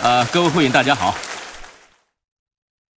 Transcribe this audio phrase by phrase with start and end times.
[0.00, 1.12] 呃，各位会员大家好，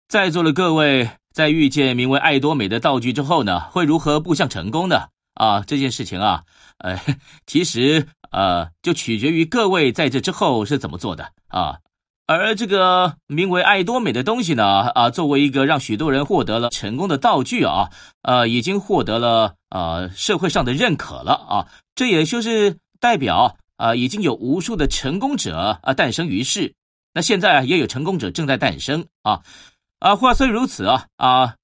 [0.08, 5.06] 在座的各位在遇见名为爱多美的道具之后呢，会如何步向成功呢？
[5.34, 6.42] 啊，这件事情啊，
[6.78, 6.98] 呃，
[7.46, 11.78] 其实呃，就取决于各位在这之后是怎么做的啊。
[12.26, 17.90] 而这个名为爱多美的东西呢，啊，作为一个让许多人获得了成功的道具啊，
[18.22, 21.68] 呃，已经获得了呃社会上的认可了啊。
[21.94, 26.74] 这也就是代表啊，已经有无数的成功者啊诞生于世。
[27.18, 29.42] 那现在也有成功者正在诞生啊
[29.98, 31.56] 啊，话虽如此啊啊，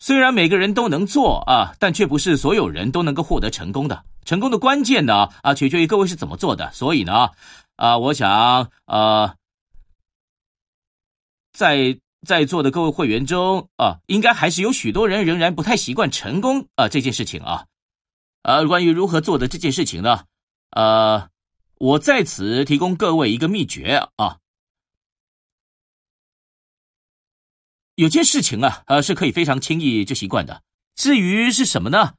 [0.00, 4.04] 虽然每个人都能做啊，但却不是所有人都能够获得成功的。
[4.24, 6.72] 成功的关键呢啊，取决于各位是怎么做的。
[6.72, 7.30] 所以呢。
[7.76, 9.36] 啊，我想，呃，
[11.52, 11.96] 在
[12.26, 17.66] 在座的各位会员中，啊，应该还是有许多人仍然不太习惯成功啊这件事情啊。
[18.42, 20.24] 呃，关于如何做的这件事情呢，
[20.70, 21.28] 呃，
[21.80, 24.36] 我在此提供各位一个秘诀啊。
[27.94, 30.62] 有件事情啊，呃，是可以非常轻易就习惯的。
[30.94, 32.12] 至于是什么呢？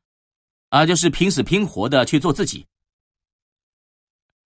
[0.69, 2.65] 啊，就是拼死拼活的去做自己。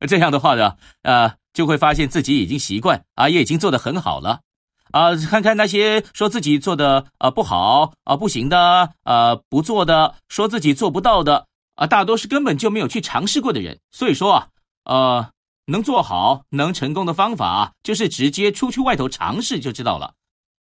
[0.06, 4.42] 这样的话呢，呃，就会发现自己已经习惯啊，也已经做得很好了
[4.90, 5.16] 啊。
[5.16, 13.80] 看看那些说自己做的啊不好啊不行的啊不做的，说自己做不到的啊，大多是根本就没有去尝试过的人。
[13.90, 14.48] 所以说啊，
[14.84, 15.30] 呃，
[15.66, 20.14] 能做好能成功的方法，就是直接出去外头尝试就知道了。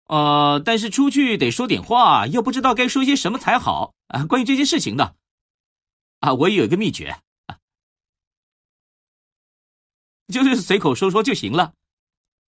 [0.07, 4.25] 呃，但是出去得说点话，又不知道该说些什么才好啊。
[4.25, 5.13] 关于这件事情呢，
[6.19, 7.17] 啊，我也有一个秘诀。
[10.33, 11.71] 就是随口说说就行了，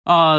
[0.04, 0.36] 啊、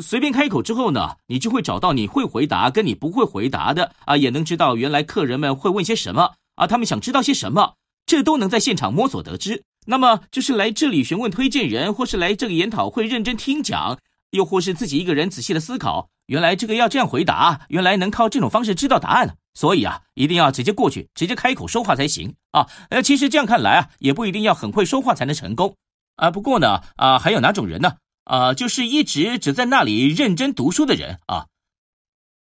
[0.00, 7.74] 随便开口之后呢，你就会找到你会回答跟你不会回答的啊，也能知道原来客人们会问些什么啊，他们想知道些什么，
[8.06, 9.64] 这都能在现场摸索得知。
[9.86, 13.98] 那么就是来这里询问推荐人，或是来这个研讨会认真听讲，
[14.30, 19.36] 又或是自己一个人仔细的思考，原来这个要这样回答，原来能靠这种方式知道答案。
[19.56, 22.66] 所以啊，一定要直接过去，直接开口说话才行啊。
[22.90, 25.76] 呃，其实这样看来啊，也不一定要很会说话才能成功。
[26.16, 27.94] 啊，不过呢，啊，还有哪种人呢？
[28.24, 31.46] 啊，就是一直只在那里认真读书的人啊。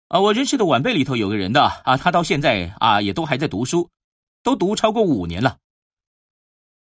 [0.09, 3.89] 啊，我认识的晚辈里头有个人的啊，他到现在啊也都还在读书，
[4.43, 5.59] 都读超过五年了。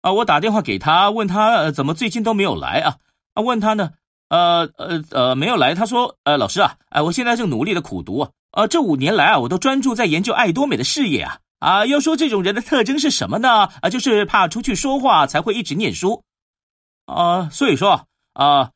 [0.07, 2.95] 啊，我打电话给他，问他，呃，怎么最近都没有来啊？
[3.35, 3.91] 啊，问他呢，
[4.29, 5.75] 呃呃呃，没有来。
[5.75, 11.41] 他说，呃，老师啊，哎，我现在正努力的苦读啊，啊，这五年来啊，我都专注在研究爱多美的事业啊。
[11.59, 13.69] 啊，要说这种人的特征是什么呢？
[13.81, 16.23] 啊，就是怕出去说话才会一直念书。
[17.07, 18.71] 啊、所以说啊、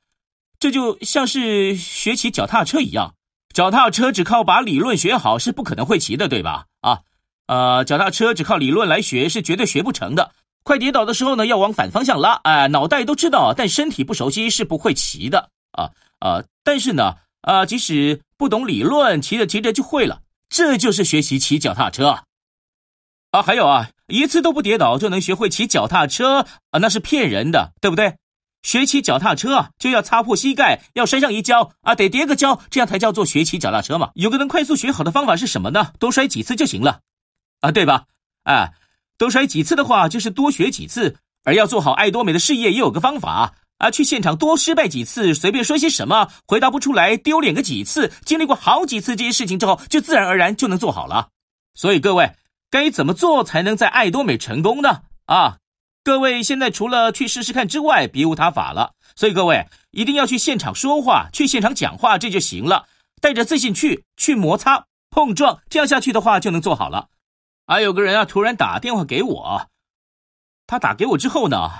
[0.58, 3.14] 这就像是学骑脚踏车一样，
[3.54, 6.66] 脚踏车只靠把理论学好是不可能会骑的，对吧？
[6.80, 7.02] 啊，
[7.46, 10.32] 呃，脚踏车只靠理论来学是绝对学不成的。
[10.62, 22.24] 快跌倒的时候呢，要往反方向拉，哎、脑袋都知道，但身体不熟悉是不会骑的啊啊、但是呢，啊、即使不懂理论，骑着骑着就会了，这就是学习骑脚踏车。
[23.30, 28.16] 啊，还有啊，一次都不跌倒就能学会骑脚踏车啊，那是骗人的，对不对？
[28.62, 34.10] 学骑脚踏车啊，就要擦破膝盖，要摔上一跤啊，得跌个跤，这样才叫做学骑脚踏车嘛。
[34.14, 35.92] 有个能快速学好的方法是什么呢？
[35.98, 37.00] 多摔几次就行了，
[37.60, 38.04] 啊，对吧？
[38.42, 38.72] 啊，
[39.20, 41.18] 多摔几次的话就是多学几次。
[41.44, 51.28] 而要做好爱多美的事业，也有个方法啊，去现场多失败几次，随便说些什么，回答不出来，丢脸个几次，经历过好几次这些事情之后，就自然而然就能做好了。
[51.74, 52.34] 所以各位，
[52.70, 55.02] 该怎么做才能在爱多美成功呢？
[55.26, 55.58] 啊？
[56.02, 58.92] 各位现在除了去试试看之外，别无他法了。
[59.16, 62.86] 所以各位一定要去现场说话，去现场讲话，这就行了。
[63.20, 67.08] 带着自信去，去摩擦、碰撞，这样下去的话就能做好了。
[67.70, 69.68] 还有个人啊，突然打电话给我，
[70.66, 71.70] 他打给我之后呢，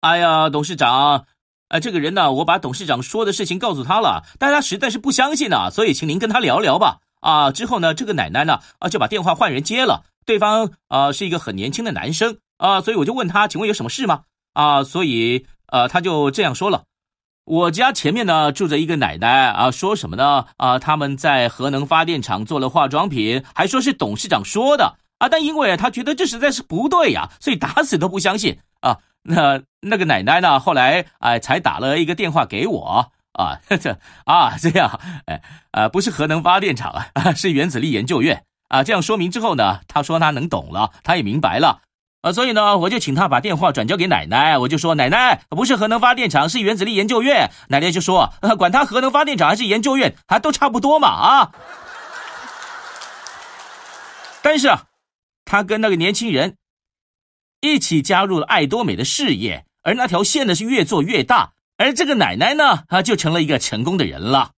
[0.00, 1.26] 哎呀，董事长，
[1.68, 6.98] 哎，这个人呢，我把董事长说的事情告诉他了，但他实在是不相信呢，所以请您跟他聊聊吧。
[7.20, 12.38] 啊，之后呢，这个奶奶呢，啊，就把电话换人接了，对方啊是一个很年轻的男生。
[12.56, 14.24] 啊，所以我就问他，请问有什么事吗？
[14.54, 16.82] 啊，所以呃，他就这样说了，
[17.50, 20.46] 我家前面呢住着一个奶奶啊，说什么呢？
[20.56, 28.98] 啊，他们在核能发电厂做了化妆品，还说是董事长说的啊，但因为他觉得这实在是不对呀，所以打死都不相信啊。
[29.24, 35.42] 那那个奶奶呢，后来哎才打了一个电话给我 啊，这啊这样哎
[35.72, 38.84] 啊不是核能发电厂啊， 是原子力研究院啊。
[38.84, 41.80] 这样说明之后呢，他说他能懂了，他也明白了。
[42.22, 44.58] 啊，所以呢，我就请他把电话转交给奶奶。
[44.58, 47.50] 我就说，奶奶不是核能发电厂，是原子力研究院。
[47.68, 51.52] 奶奶就说，管他核能发电厂还是研究院，还都差不多嘛啊。
[54.42, 54.84] 但是啊，
[55.46, 56.56] 他跟那个年轻人
[57.62, 64.50] 一起加入了爱多美的事业，而那条线呢是越做越大，而这个奶奶呢，啊，就成了一个成功的人了。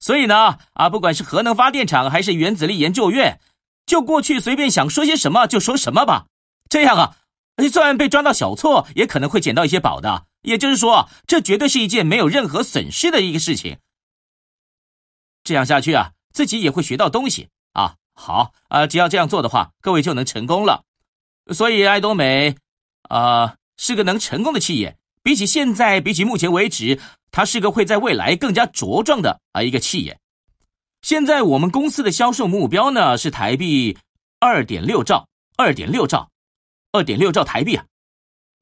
[0.00, 3.40] 所以呢，啊，不管是核能发电厂还是原子力研究院，
[3.84, 6.24] 就过去随便想说些什么就说什么吧。
[6.68, 7.16] 这样啊，
[7.56, 10.26] 就算被抓到小错，也可能会捡到一些宝的。
[10.42, 13.78] 也就是说，这绝对是一件没有任何损失的一个事情。
[15.42, 17.94] 这样下去啊，自己也会学到东西啊。
[18.14, 20.84] 好啊，只要这样做的话，各位就能成功了。
[21.52, 22.56] 所以爱多美
[23.08, 24.96] 啊，是个能成功的企业。
[25.22, 27.00] 比起现在，比起目前为止，
[27.30, 30.18] 它是个会在未来更加茁壮的啊一个企业。
[31.00, 33.96] 现在我们公司的销售目标呢是台币
[34.40, 35.26] 二点六兆，
[35.56, 36.30] 二点六兆，
[36.94, 37.84] 二点六兆台币啊，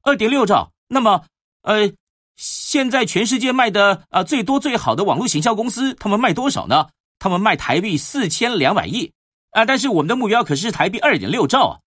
[0.01, 0.71] 二点六兆。
[0.87, 1.23] 那么，
[1.61, 1.91] 呃，
[2.35, 6.89] 现在全世界卖的啊最多最好的网络行销公司，他们卖多少呢？
[7.19, 9.13] 他们卖台币四千两百亿
[9.51, 11.79] 啊，但是我们的目标可是台币二点六兆啊。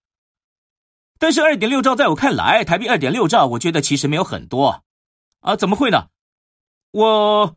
[1.19, 4.85] 但是二点六兆在我看来，台币二点六兆，我觉得其实没有很多，
[5.41, 6.07] 啊，怎么会呢？
[6.93, 7.57] 我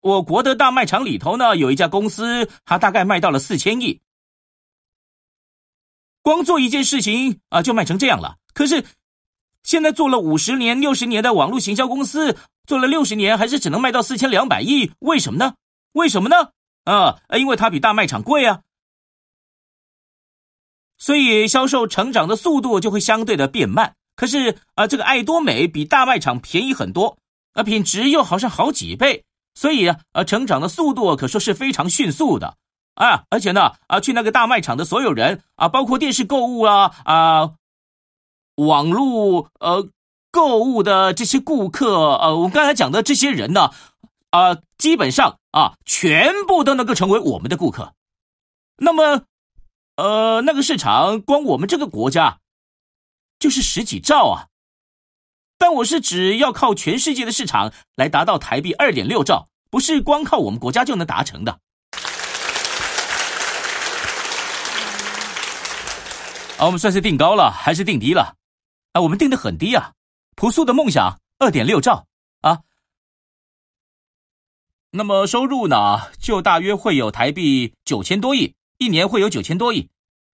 [0.00, 4.00] 我国的大卖场里头呢，有一家公司，它大概卖到了四千亿，
[6.22, 8.36] 光做一件事情啊，就卖成这样了。
[8.52, 8.84] 可是
[9.62, 12.36] 现在做了五十年、六十年的网络行销公司，
[12.66, 15.54] 做了六十年，还是只能卖到四千两百亿，为什么呢？
[15.92, 16.50] 为什么呢？
[16.84, 18.60] 啊，因为它比大卖场贵啊。
[20.98, 23.94] 所以销售成长的速度就会相对的变慢。
[24.16, 27.16] 可是啊，这个爱多美比大卖场便宜很多，
[27.54, 29.24] 啊，品质又好像好几倍，
[29.54, 32.58] 所以啊，成长的速度可说是非常迅速的
[33.04, 33.24] 啊。
[33.30, 37.54] 而且呢，啊，去那个大卖场的所有人啊，包括电视购物啊啊，
[38.56, 39.88] 网络呃
[40.30, 43.70] 购物的这些顾客，呃，我刚才讲的这些人呢，
[44.30, 47.94] 啊，基本上啊，全部都能够成为我们的顾客。
[48.76, 49.24] 那么。
[49.96, 52.38] 呃，那个市场光我们这个国家
[53.38, 54.46] 就是十几兆啊，
[55.58, 61.60] 但我是指要靠全世界的市场来达到台币二点六兆，不是光靠我们国家就能达成的。
[66.60, 68.36] 啊，我们算是定高了还是定低了？
[68.92, 69.92] 啊，我们定的很低啊，
[70.36, 72.06] 朴素的梦想二点六兆
[72.42, 72.60] 啊。
[74.90, 78.54] 那么收入呢，就大约会有台币九千多亿。
[78.76, 79.88] 一年会有九千多亿，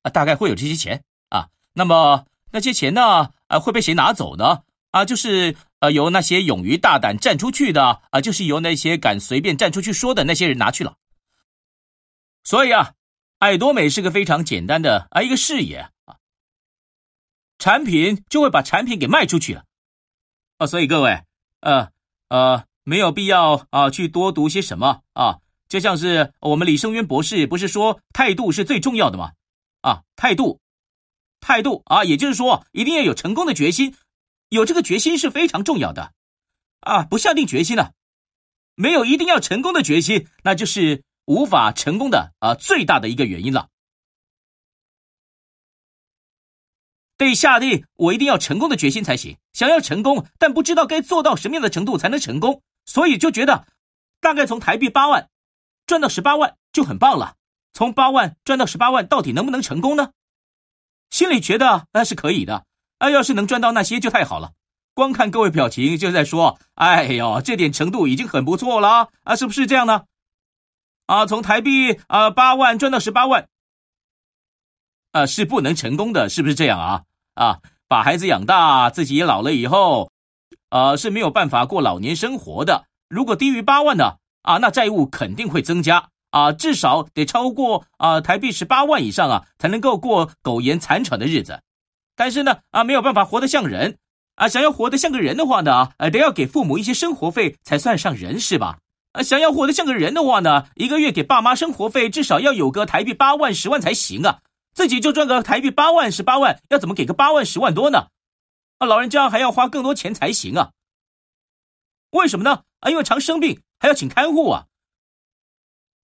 [0.03, 1.49] 啊，大概会有这些钱啊。
[1.73, 3.31] 那么那些钱呢？
[3.49, 4.63] 啊，会被谁拿走呢？
[4.93, 10.97] 啊，就是呃，由那些勇于大胆站出去的啊，就是由那些敢随便站出去说的那些人拿去了。
[12.45, 12.93] 所以啊，
[13.39, 15.89] 爱多美是个非常简单的啊一个事业，
[17.63, 19.63] 产品就会把产品给卖出去了
[20.59, 20.67] 啊。
[20.67, 21.23] 所以各位，
[21.61, 21.91] 呃
[22.29, 25.39] 呃，没有必要啊去多读些什么啊。
[25.69, 29.31] 就像是我们李胜渊博士不是说态度是最重要的吗？
[29.81, 30.59] 啊，态度，
[31.41, 33.95] 态度啊，也就是说一定要有成功的决心，
[34.49, 36.13] 有这个决心是非常重要的，
[36.81, 37.93] 啊，不下定决心呢，
[38.75, 43.69] 没有一定要成功的决心，那就是无法成功的啊最大的一个原因了。
[47.25, 53.67] 得下定我一定要成功的决心才行，想要成功，但不知道该做到什么样的程度才能成功，所以就觉得
[54.21, 55.29] 大概从台币八万。
[55.85, 57.35] 赚到十八万就很棒了，
[57.73, 60.13] 从八万赚到十八万，到底能不能成功呢？
[61.11, 62.65] 心里觉得那是可以的，
[62.99, 64.53] 啊，要是能赚到那些就太好了。
[64.95, 70.05] 光看各位表情就在说，哎呦，这点程度已经很不错了啊，是不是这样呢？
[71.07, 73.49] 啊，从台币啊八万赚到十八万，
[75.11, 77.03] 啊，是不能成功的，是不是这样啊？
[77.35, 77.59] 啊，
[77.89, 80.11] 把孩子养大，自己也老了以后，
[80.69, 82.85] 啊，是没有办法过老年生活的。
[83.09, 84.17] 如果低于八万呢？
[84.43, 91.61] 啊，那债务肯定会增加啊，至少得超过啊台币十八万以上啊，才能够过苟延残喘的日子。
[92.17, 93.99] 但是呢，啊没有办法活得像人
[94.35, 98.79] 啊，想要活得像个人的话呢，呃，得要给父母一些生活费才算上人是吧？
[99.13, 104.41] 啊，想要活得像个人的话呢，一个月给爸妈生活费至少要有个台币八万十万才行啊。
[104.75, 108.09] 自己就赚个台币八万十八万，要怎么给个八万十万多呢？
[108.79, 110.73] 啊，老人家还要花更多钱才行啊。
[112.11, 112.65] 为什么呢？
[112.81, 113.63] 啊，因为常生病。
[113.83, 114.67] 还要请看护啊，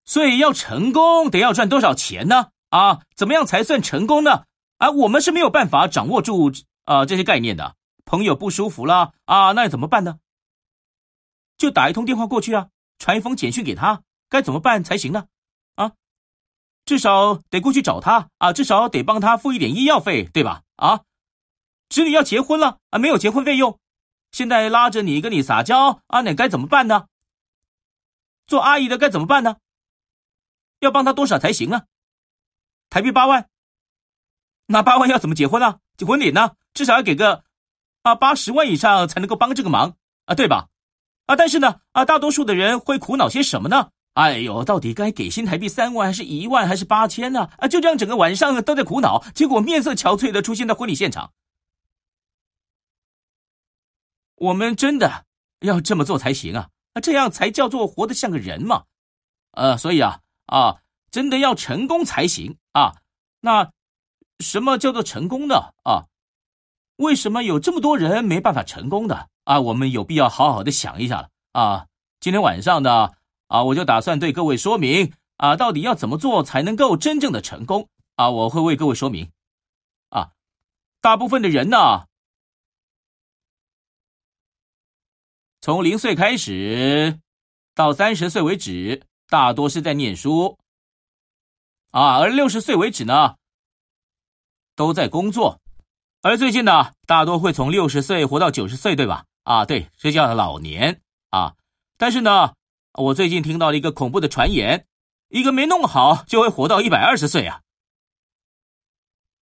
[0.03, 2.49] 所以要成功得要赚多少钱呢？
[2.71, 4.43] 啊，怎么样才算成功呢？
[4.79, 6.51] 啊，我们是没有办法掌握住
[6.83, 7.77] 啊这些概念的。
[8.03, 10.19] 朋友不舒服了啊，那要怎么办呢？
[11.57, 15.27] 就打一通电话过去啊，传一封简讯给他，该怎么办才行呢？
[16.89, 20.63] 至少得过去找他啊，至少得帮他付一点医药费，对吧？
[20.75, 21.01] 啊，
[21.87, 23.79] 侄女要结婚了啊，没有结婚费用，
[24.31, 27.05] 现在拉着你跟你撒娇啊，那该怎么办呢？
[28.47, 29.57] 做阿姨的该怎么办呢？
[30.79, 31.83] 要帮他多少才行啊？
[32.89, 33.47] 台币八万，
[34.65, 35.77] 那八万要怎么结婚呢？
[35.95, 36.53] 结婚礼呢？
[36.73, 37.43] 至少要给个
[38.01, 40.69] 啊八十万以上才能够帮这个忙啊，对吧？
[41.27, 43.91] 啊，但是呢，啊，大多数的人会苦恼些什么呢？
[44.13, 47.49] 哎呦，到底该给新台币三万，还是一万，还是八千呢？
[47.57, 51.31] 啊，就这样整个晚上都在苦恼，结果面色憔悴的出现在婚礼现场。
[54.35, 55.25] 我们真的
[55.61, 56.69] 要这么做才行啊！
[57.01, 58.83] 这样才叫做活得像个人嘛。
[59.51, 62.97] 呃，所以啊，啊，真的要成功才行啊。
[63.41, 63.71] 那
[64.39, 65.73] 什么叫做成功呢？
[65.83, 66.07] 啊，
[66.97, 69.29] 为什么有这么多人没办法成功的？
[69.45, 71.87] 啊，我们有必要好好的想一下了啊！
[72.19, 73.11] 今天晚上呢，
[73.49, 78.29] 啊，我就打算对各位说明啊，到底要怎么做才能够真正的成功啊？
[78.29, 79.29] 我会为各位说明
[80.09, 80.31] 啊。
[81.01, 82.05] 大部分的人呢，
[85.61, 87.19] 从零岁开始
[87.73, 90.59] 到三十岁为止，大多是在念书
[91.91, 93.35] 啊，而六十岁为止呢，
[94.75, 95.59] 都在工作，
[96.21, 99.25] 而最近呢，大多会从六十岁活到九十岁，对吧？
[99.43, 101.01] 啊，对，这叫老年
[101.31, 101.55] 啊。
[101.97, 102.53] 但是呢，
[102.93, 104.85] 我最近听到了一个恐怖的传言，
[105.29, 107.61] 一个没弄好就会活到一百二十岁啊。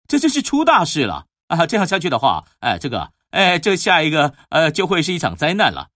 [0.07, 1.65] 这真是出大事了啊！
[1.65, 5.89] 这样下去的话，哎，这个，哎，这下一个，呃，就会是一场灾难了。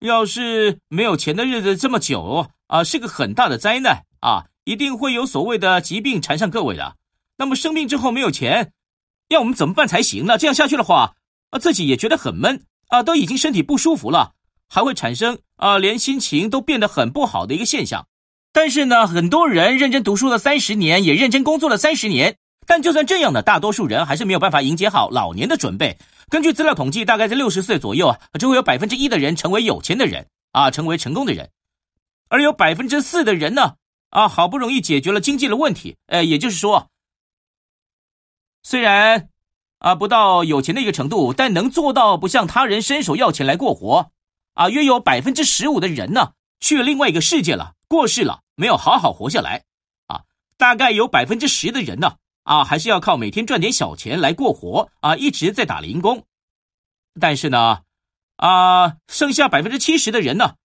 [0.00, 6.96] 要是没有钱的日子这么久啊，是个很大的灾难啊，一定会有所谓的疾病缠上各位的。
[7.36, 8.72] 那么生病之后没有钱，
[9.28, 10.38] 要我们怎么办才行呢？
[10.38, 11.14] 这样下去的话。
[11.50, 14.34] 啊，自己也觉得很闷啊，都已经身体不舒服了，
[14.72, 18.06] 还会产生啊，连心情都变得很不好的一个现象。
[18.54, 25.98] 但是呢，很多人认真读书了三十年，也认真工作了三十年，但就算这样的，大多数人还是没有办法迎接好老年的准备。
[26.30, 31.50] 根据资料统计，大概在六十岁左右啊，只会有百分之一的人成为有钱的人啊，成为成功的人，
[32.30, 33.74] 而有百分之四的人呢，
[34.08, 36.88] 啊，好不容易解决了经济的问题，呃，也就是说，
[38.62, 39.28] 虽然。
[39.78, 44.12] 啊，不到有钱的一个程度，但能做到不向他人伸手要钱来过活。
[44.54, 49.64] 啊，约有百分之十五的人呢，去另外一个世界了，过世了，没有好好活下来。
[50.06, 50.22] 啊，
[50.56, 54.90] 大概有百分之十的人呢，啊，还是要靠每天赚点小钱来过活。
[55.00, 56.24] 啊，一直在打零工。
[57.20, 57.82] 但是呢，
[58.36, 60.56] 啊，剩下百分之七十的人呢，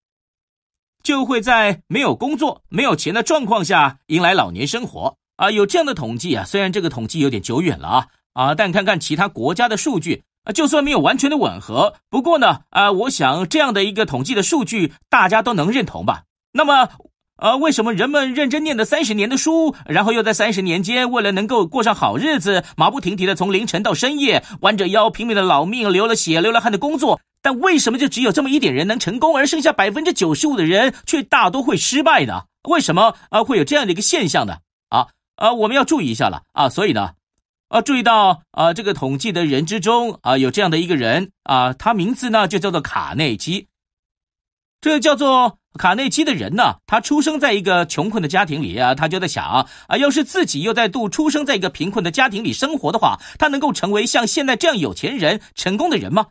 [1.01, 5.17] 就会在没有工作、没有钱的状况下迎来老年生活。
[5.37, 8.07] 啊，有这样的统计啊，虽然这个统计有点久远了啊。
[8.33, 16.23] 啊，但看看其他国家的数据，啊，就算没有完全的吻合，不过呢，啊，我想这样的一个统计的数据，大家都能认同吧？
[16.53, 16.87] 那么，
[17.35, 32.43] 呃，为什么人们认真念了三十年的书，然后又在三十年间，为了能够过上好日子，马不停蹄的从凌晨到深夜，弯着腰拼命的老命，流了血流了汗的工作，但为什么就只有这么一点人能成功，而剩下百分之九十五的人却大多会失败呢？
[32.69, 34.59] 为什么啊会有这样的一个现象呢？
[34.87, 37.11] 啊啊，我们要注意一下了啊，所以呢。
[37.69, 43.67] 啊，注意到啊，这个统计的人之中啊，有这样的一个人啊，他名字呢就叫做卡内基。
[44.79, 56.27] 这个叫做卡内基的人呢，他出生在一个穷困的家庭里啊，他就在想啊，要是自己又再度出生在一个贫困的家庭里生活的话，他能够成为像现在这样有钱人、成功的人吗？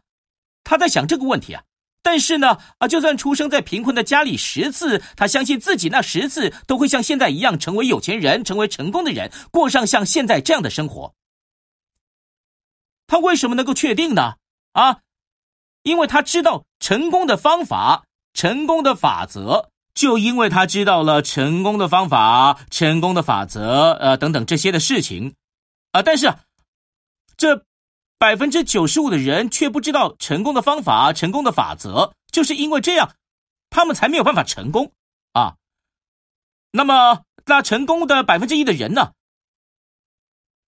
[0.64, 1.62] 他在想这个问题啊。
[2.02, 11.12] 但是呢，啊，就算出生在贫困的家里十次，他相信自己那十次都会像现在一样成为有钱人，成为成功的人，过上像现在这样的生活。
[13.06, 14.34] 他为什么能够确定呢？
[14.72, 15.00] 啊，
[15.82, 25.34] 因为他知道成功的方法、成功的法则，就因为他知道了成功的方法、成功的法则，呃，等等这些的事情，
[25.92, 26.34] 啊，但是
[27.36, 27.64] 这
[28.18, 33.14] 百分之九十五的人却不知道成功的方法、成功的法则，就是因为这样，
[33.70, 34.92] 他们才没有办法成功
[35.32, 35.56] 啊。
[36.72, 39.12] 那么，那成功的百分之一的人呢？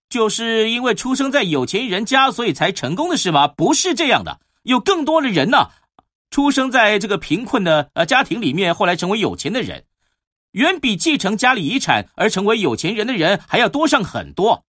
[0.08, 3.46] 就是因为出生在有钱人家，所以才成功的是吗？
[3.46, 5.70] 不是这样的，有更多的人呢，
[6.30, 9.84] 出生在这个贫困的呃家庭里面，后来成为有钱的人，
[10.52, 14.64] 远比继承家里遗产而成为有钱人的人还要多上很多。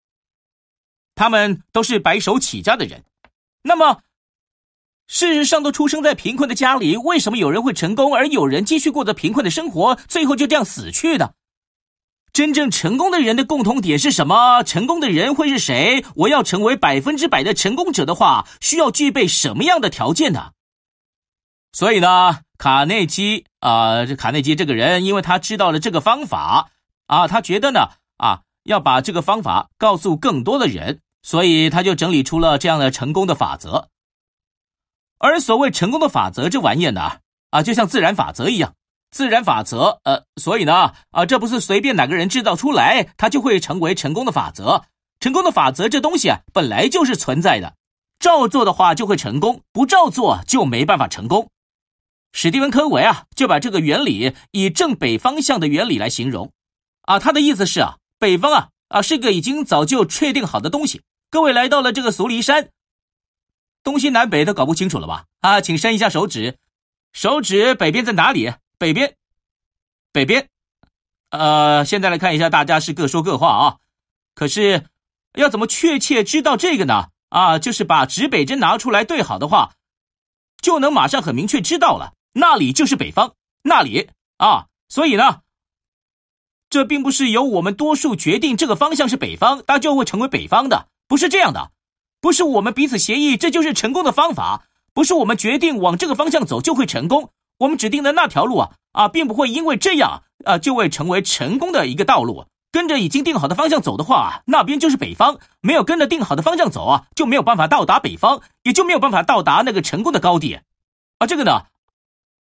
[1.14, 3.04] 他们都是白手起家的人。
[3.62, 4.00] 那么，
[5.06, 11.34] 事实上都出生在贫困的家里，为什么有人会成功，而有人继续过着贫困的生活，最后就这样死去的？
[12.32, 14.62] 真正成功的人的共同点是什么？
[14.62, 16.04] 成功的人会是谁？
[16.14, 20.52] 我要成为百分之百的成功者的话，需要具备什么样的条件呢？
[21.72, 26.70] 所以呢，卡内基啊，这、卡内基这个人，因为他知道了这个方法
[27.06, 33.88] 啊，他觉得呢啊，要把这个方法告诉更多的人，所以他就整理出了这样的成功的法则。
[35.18, 37.18] 而所谓成功的法则这玩意儿呢，
[37.50, 38.74] 啊，就像自然法则一样。
[39.10, 44.84] 自然法则，呃，所以呢，啊，这不是随便哪个人制造出来，它就会成为成功的法则。
[45.18, 47.74] 成功的法则这东西啊，本来就是存在的。
[48.18, 51.50] 照做的话就会成功，不照做就没办法成功。
[52.32, 56.52] 史蒂文·科维啊，就把这个原理以正北方向的原理来形容。
[57.02, 61.02] 啊，他的意思是啊，北方啊啊是个已经早就确定好的东西。
[61.30, 62.68] 各位来到了这个苏黎山，
[63.82, 65.24] 东西南北都搞不清楚了吧？
[65.40, 66.56] 啊，请伸一下手指，
[67.12, 68.52] 手指北边在哪里？
[68.80, 69.14] 北边，
[70.10, 70.48] 北边。
[71.28, 73.76] 呃，现在来看一下，大家是各说各话啊。
[74.34, 74.86] 可是
[75.34, 77.08] 要怎么确切知道这个呢？
[77.28, 79.74] 啊，就是把指北针拿出来对好的话，
[80.62, 83.34] 就能马上很明确知道了，那里就是北方，
[83.64, 84.08] 那里
[84.38, 84.68] 啊。
[84.88, 85.42] 所以呢，
[86.70, 91.70] 这并不是由我们多数决定这个方向是北方，它就会成为北方的，不是这样的。
[92.22, 94.64] 不是我们彼此协议，这就是成功的方法。
[94.94, 97.30] 不是我们决定往这个方向走就会成功。
[97.60, 102.46] 我们指定的那条路啊啊，并不会因为这样啊就会成为成功的一个道路。
[102.72, 110.60] 跟着已经定好的方向走的话，那边就是北方；没有跟着定好的方向走啊，就没有办法到达北方，也就没有办法到达那个成功的高地。
[111.18, 111.62] 啊，这个呢，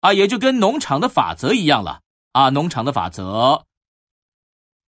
[0.00, 2.00] 啊，也就跟农场的法则一样了。
[2.32, 3.62] 啊，农场的法则，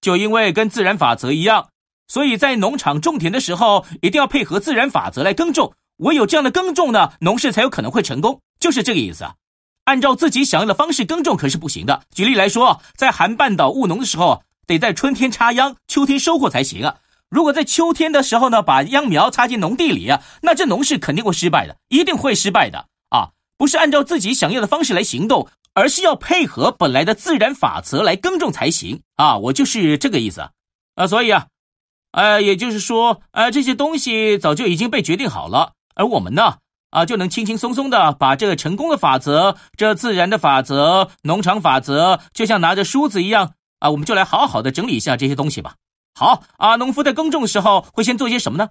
[0.02, 1.70] 就因为跟自然法则一样，
[2.08, 5.74] 所以在农场种田的时候，一定要配合自然法则来耕种。
[5.98, 9.36] 唯有这样的耕种呢，农事才有可能会成功，就是这个意思啊。
[9.88, 12.04] 按照自己想要的方式耕种可是不行的。
[12.14, 14.44] 举例来说，在韩半岛务农的时候。
[14.68, 16.98] 得在春天插秧，秋天收获才行啊！
[17.30, 23.30] 如果在秋天的时候呢，把秧苗插进农地里啊，那这农事肯定会失败的，一定会失败的啊！
[23.58, 29.38] 不是按照自己想要的方式来行动，而是要配合本来的自然法则来耕种才行啊！
[29.38, 30.42] 我就是这个意思
[30.96, 31.08] 啊！
[31.08, 31.48] 所以啊，
[32.12, 36.58] 呃，也就是说，呃，这些东西早就已经被决定好了，而我们呢，
[36.90, 43.54] 啊，就能轻轻松松的把这个成功的法则、这自然的法则、农场法则，就像拿着梳子一样。
[43.80, 45.76] 啊，我们就来好好的整理一下这些东西吧。
[46.16, 48.70] 好啊，农夫在耕种的时候会先做些什么呢？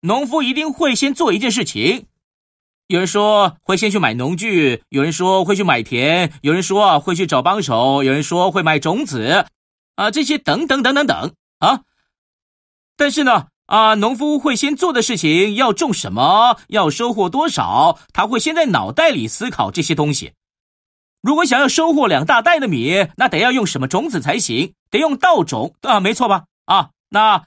[0.00, 2.06] 农夫一定会先做一件事情。
[2.88, 9.46] 有人说会先去买农具，有人说会去买田，有人说会去找帮手，有人说会买种子，
[9.94, 11.80] 啊，这些等等等等等啊。
[12.96, 20.32] 但是呢，啊，农夫会先做的事情要种什么，要收获多少，他会先在脑袋里思考这些东西。
[21.20, 24.74] 如果想要收获两大袋的米，那得要用什么种子才行？
[24.90, 26.44] 得用稻种啊，没错吧？
[26.66, 27.46] 啊，那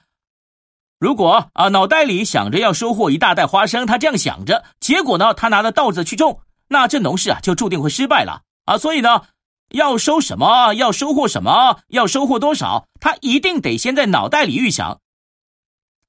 [0.98, 8.76] 如果啊脑袋里想着要收获一大袋花生，他这样想着，结果呢，他拿了稻子去种，那这农事啊就注定会失败了啊。
[8.76, 9.22] 所以呢，
[9.70, 15.00] 要收什么，要收获什么，要收获多少，他一定得先在脑袋里预想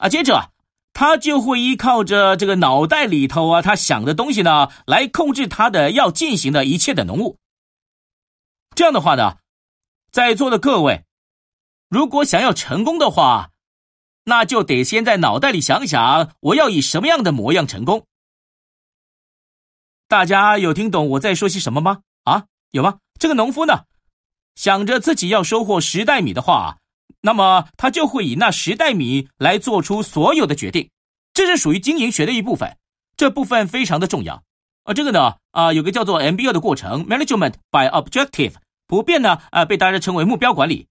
[0.01, 0.09] 啊。
[0.09, 0.51] 接着
[0.91, 7.37] 他就会依靠着这个脑袋里头啊，他想的东西呢，来控制他的要进行的一切的农务。
[8.75, 9.37] 这样的话呢，
[10.11, 11.05] 在座的各位，
[11.89, 13.51] 如果想要成功的话，
[14.25, 18.05] 那就得先在脑袋里想想，我要以什么样的模样成功。
[20.07, 22.01] 大家有听懂我在说些什么吗？
[22.25, 22.99] 啊，有吗？
[23.17, 23.85] 这个农夫呢，
[24.55, 26.79] 想着自己要收获十袋米的话，
[27.21, 30.89] 那么他就会以那十袋米来做出所有的决定。
[31.33, 32.75] 这是属于经营学的一部分，
[33.15, 34.43] 这部分非常的重要。
[34.83, 38.53] 啊，这个呢，啊，有个叫做 MBO 的过程，Management by Objective，
[38.87, 40.87] 普遍呢，啊，被大家称为目标管理，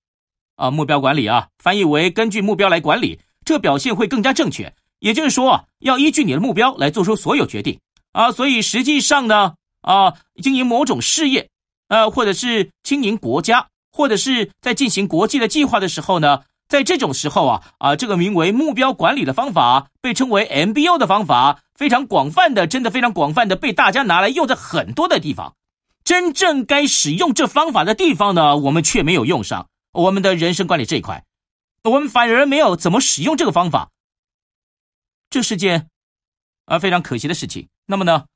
[0.56, 4.72] 啊，目标管理啊，翻译为根据目标来管理，这表现会更加正确。
[5.00, 7.80] 也就是说，要依据你的目标来做出所有决定，
[8.12, 11.48] 啊，所以实际上呢，啊，经营某种事业，
[11.88, 13.66] 呃，或者是经营国家，
[14.00, 16.44] 或者是在进行国际的计划的时候呢。
[16.70, 25.56] 在这种时候啊啊，这个名为目标管理的方法，被称为 MBO 的方法，非常广泛的，真的非常广泛的被大家拿来用在很多的地方。
[26.04, 29.66] 真正该使用这方法的地方呢，我们却没有用上。
[29.90, 31.24] 我们的人生管理这一块，
[31.82, 33.90] 我们反而没有怎么使用这个方法。
[35.28, 35.88] 这是件
[36.66, 37.66] 啊非常可惜的事情。
[37.86, 38.26] 那么呢，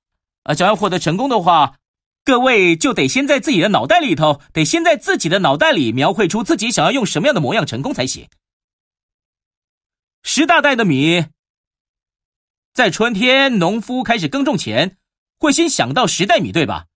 [0.43, 1.77] 啊，想要获得成功的话。
[2.25, 8.29] 各位就得先在自己的脑袋里头，得先在自己的脑袋里描绘出自己想要用什么样的模样成功才行。
[10.23, 11.27] 十大袋的米，
[12.73, 14.97] 在春天农夫开始耕种前，
[15.39, 16.87] 会先想到十袋米，对吧？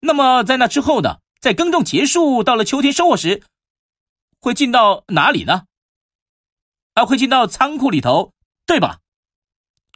[0.00, 1.18] 那么在那之后呢？
[1.40, 3.42] 在耕种结束，到了秋天收获时，
[4.40, 5.64] 会进到哪里呢？
[6.94, 8.32] 啊，会进到仓库里头，
[8.64, 9.00] 对吧？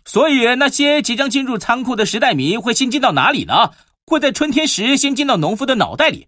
[0.05, 3.73] 所以那些即将进入仓库的十袋米会先进到哪里呢？
[4.07, 6.27] 会在春天时先进到农夫的脑袋里，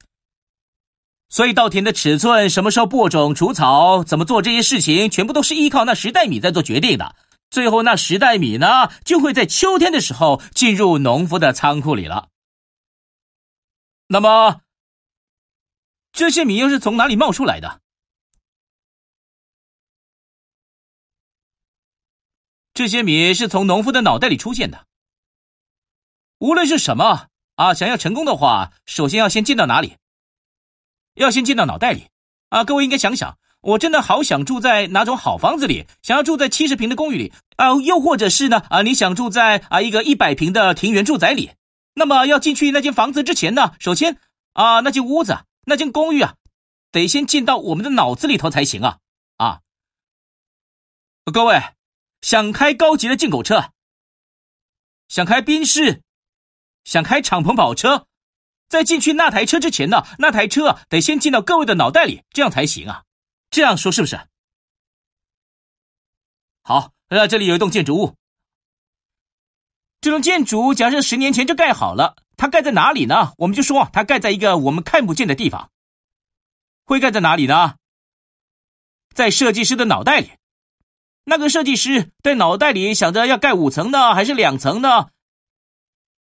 [1.28, 7.16] 所以稻田的尺寸、什么时候播种、除草、怎么做这些事情，全部都是依靠那十袋米在做决定的。
[7.50, 12.28] 最后那十袋米呢，就会在秋天的时候进入农夫的仓库里了。
[14.06, 14.62] 那么
[16.12, 17.80] 这些米又是从哪里冒出来的？
[22.72, 24.86] 这些米是从农夫的脑袋里出现的。
[26.38, 29.96] 无论是什么啊，想要成功的话，首先要先进到哪里？
[31.14, 32.08] 要先进到脑袋里
[32.48, 32.64] 啊！
[32.64, 41.52] 各位应该想想，我真的好想住在哪种好房子里，想要住在七十平的公寓里啊，又或者是呢啊，你想住在啊一个一百平的庭园住宅里？
[41.94, 44.18] 那么要进去那间房子之前呢，首先
[44.54, 46.34] 啊，那间屋子、那间公寓啊，
[46.90, 48.98] 得先进到我们的脑子里头才行啊
[49.36, 49.60] 啊！
[51.32, 51.62] 各位
[52.22, 53.70] 想开高级的进口车，
[55.06, 56.02] 想开宾士。
[56.84, 58.06] 想开敞篷跑车，
[58.68, 63.02] 在进去那台车之前呢，那台车得先进到各位的脑袋里，这样才行啊。
[63.50, 64.20] 这样说是不是？
[66.62, 68.16] 好，那这里有一栋建筑物，
[70.00, 73.32] 这栋建筑假设十年前就盖好了，它盖在哪里呢？
[73.38, 75.70] 我们就说它盖在一个我们看不见的地方。
[76.84, 77.76] 会盖在哪里呢？
[79.14, 80.32] 在设计师的脑袋里。
[81.24, 85.10] 那个设计师在脑袋里想着要盖五层呢，还是两层呢？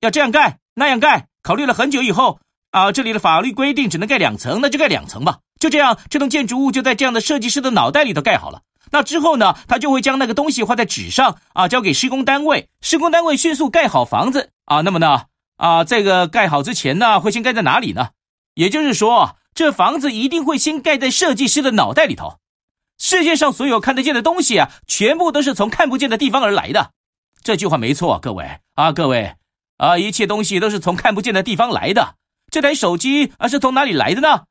[0.01, 2.39] 要这样盖，那样盖，考虑了很久以后，
[2.71, 5.39] 啊，这里的法律规定只能盖两层，那就盖两层吧。
[5.59, 8.61] 就这样，这栋建筑物就在这样的设计师的脑袋里头盖好了。
[8.91, 15.23] 那之后呢，他就会将那个东西画在纸上，啊，交给施工单位，施工单位迅速盖好房子，啊，那么呢，
[15.57, 18.11] 啊，这个盖好之前呢，会先盖在哪里呢？
[18.55, 22.37] 也就是说，这房子一定会先盖在设计师的脑袋里头。
[22.97, 26.91] 世界上所有看得见的东西啊，全部都是从看不见的地方而来的。
[27.43, 29.35] 这句话没错，各位啊，各位。
[29.79, 32.15] 啊，一切东西都是从看不见的地方来的。
[32.51, 34.43] 这台手机啊，是从哪里来的呢？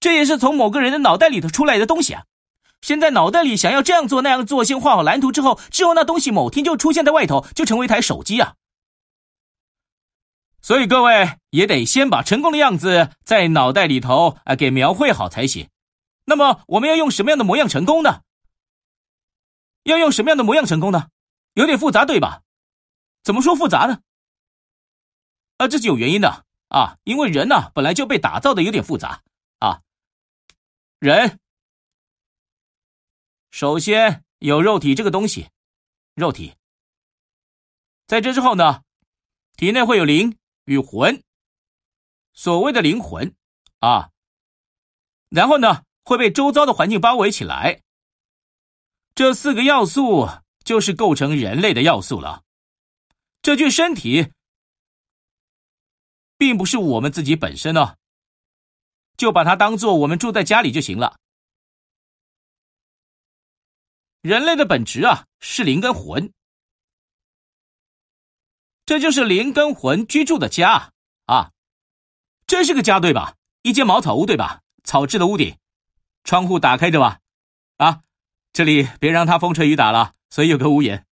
[0.00, 2.24] 这也是从某个人的脑袋里头出来的东西啊。
[2.80, 8.54] 先在脑袋里想要这样做那样做，先画好蓝图之后，之后那东西某天就出现在外头，就成为一台手机啊。
[10.60, 15.68] 所以各位也得先把成功的样子在脑袋里头啊给描绘好才行。
[16.24, 18.22] 那么我们要用什么样的模样成功呢？
[19.84, 21.08] 要用什么样的模样成功呢？
[21.52, 22.40] 有点复杂，对吧？
[23.24, 24.02] 怎么说复杂呢？
[25.56, 29.22] 啊，这是有原因的啊，因为人呢本来就被打造的有点复杂
[29.58, 29.80] 啊。
[30.98, 31.40] 人
[33.50, 35.48] 首先有肉体这个东西，
[36.14, 36.54] 肉体。
[38.06, 38.82] 在这之后呢，
[39.56, 41.22] 体内会有灵与魂，
[42.34, 43.34] 所谓的灵魂
[43.78, 44.10] 啊，
[45.30, 47.80] 然后呢会被周遭的环境包围起来。
[49.14, 50.28] 这四个要素
[50.62, 52.42] 就是构成人类的要素了。
[53.44, 54.32] 这具身体
[56.38, 57.98] 并不是我们自己本身哦，
[59.18, 61.18] 就把它当做我们住在家里就行了。
[64.22, 66.32] 人类的本质啊是灵跟魂，
[68.86, 70.92] 这就是灵跟魂居住的家
[71.26, 71.52] 啊，
[72.46, 73.36] 这是个家对吧？
[73.60, 74.62] 一间茅草屋对吧？
[74.84, 75.58] 草制的屋顶，
[76.24, 77.20] 窗户打开着吧？
[77.76, 78.04] 啊，
[78.54, 81.06] 这里别让它风吹雨打了，所以有个屋檐。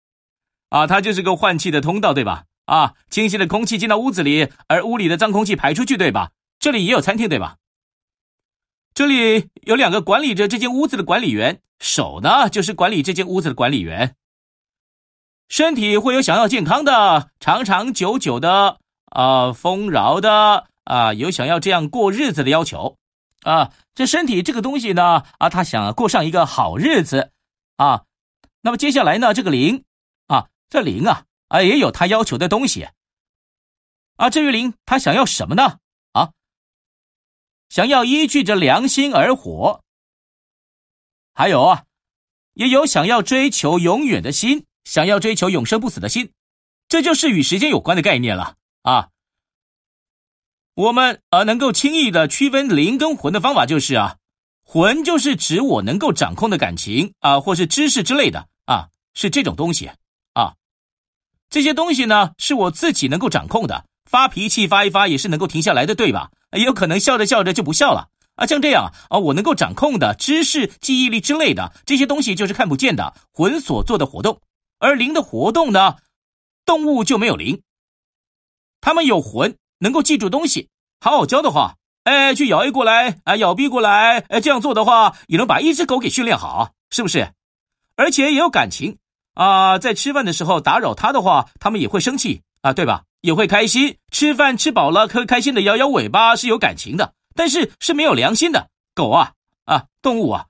[0.73, 2.45] 啊，它就是个换气的通道，对吧？
[2.65, 6.31] 啊，清新的空气进到屋子里，而屋里的脏空气排出去，对吧？
[6.59, 7.57] 这里也有餐厅，对吧？
[8.95, 14.17] 这里有两个管理着这间屋子的管理员，手呢就是管理这间屋子的管理员。
[15.51, 18.79] 身体会有想要健康的、长长久久的、
[19.11, 22.97] 啊、丰饶的啊，有想要这样过日子的要求
[23.43, 23.73] 啊。
[23.95, 27.31] 这身体这个东西呢，啊，他想过上一个好日子
[27.77, 28.05] 啊。
[28.63, 29.85] 那么接下来呢，这个灵。
[30.73, 32.89] 这灵啊啊也有他要求的东西，
[34.17, 35.81] 啊，至于灵，他想要什么呢？
[36.13, 36.33] 啊，
[37.69, 39.85] 想要依据着良心而活，
[41.35, 41.85] 还有啊，
[42.55, 46.33] 也有想要追求永远的心，想要追求永生不死的心，
[46.89, 49.11] 这就是与时间有关的概念了啊。
[50.73, 54.17] 我们啊能够轻易的区分灵跟魂的方法就是啊，
[54.65, 59.91] 魂就是指我能够掌控的感情啊，或是知识之类的啊，是这种东西。
[61.53, 63.85] 这些东西呢，是我自己能够掌控的。
[64.09, 66.31] 发脾气发一发也是能够停下来的，对吧？
[66.57, 68.47] 也有可能笑着笑着就不笑了啊。
[68.47, 74.41] 像这样啊，我能够掌控的知识、记忆力之类的这些东西，就是看不见的魂所做的活动。
[74.79, 75.97] 而灵的活动呢，
[76.65, 77.61] 动物就没有灵，
[78.81, 80.71] 它们有魂，能够记住东西。
[81.03, 87.31] 好好教的话，哎，去咬 A 过来，哎，咬 B 过来，哎，这样做的话，也能把一只狗给训练好，是不是？
[87.95, 88.97] 而且也有感情。
[89.35, 93.05] 啊，在吃饭的时候打扰他的话，他们也会生气啊，对吧？
[93.23, 93.97] 也会开心。
[94.11, 98.69] 吃饭吃饱了，可开心的摇摇尾巴，是有感情的，但是是没有良心的。
[98.95, 99.33] 狗啊
[99.65, 100.47] 啊，动物啊，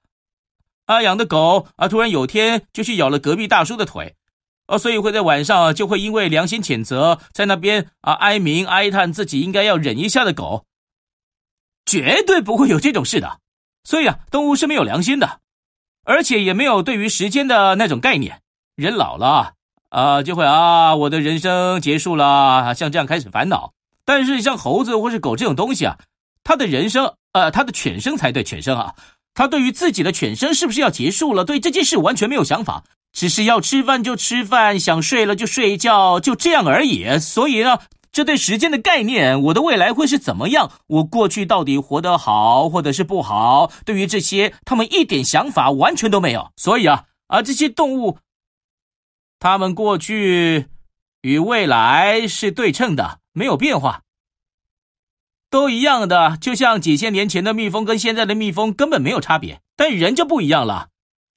[0.86, 4.16] 啊养的狗啊，突然有天就去咬了隔壁大叔的腿，
[4.66, 10.64] 哦，所以会在晚上就会因为良心谴责，在那边啊哀鸣哀叹自己应该要忍一下的狗，
[11.86, 13.38] 绝对不会有这种事的。
[13.84, 15.40] 所以啊，动物是没有良心的，
[16.04, 18.41] 而且也没有对于时间的那种概念。
[18.76, 19.52] 人老了
[19.90, 23.72] 啊，就会啊，我的人生结束了，像这样开始烦恼。
[24.04, 25.98] 但是像猴子或是狗这种东西啊，
[26.42, 28.94] 它的人生，呃，它的犬生才对犬生啊，
[29.34, 37.18] 它对于自己的犬生是不是要结束了，对这件事完全没有想法，只是要吃饭就吃饭，想睡了就睡觉，就这样而已。
[37.18, 37.78] 所以呢。
[38.14, 40.70] 这对时间的概念，我的未来会是怎么样？
[40.86, 43.72] 我过去到底活得好，或者是不好？
[43.86, 46.50] 对于这些，他们一点想法完全都没有。
[46.54, 48.18] 所以啊，啊，这些动物，
[49.42, 50.68] 他们过去
[51.22, 54.02] 与未来是对称的，没有变化，
[55.50, 59.60] 都一样的，就像几千年前的蜜蜂跟现在的蜜蜂根本没有差别。
[59.74, 60.90] 但人就不一样了，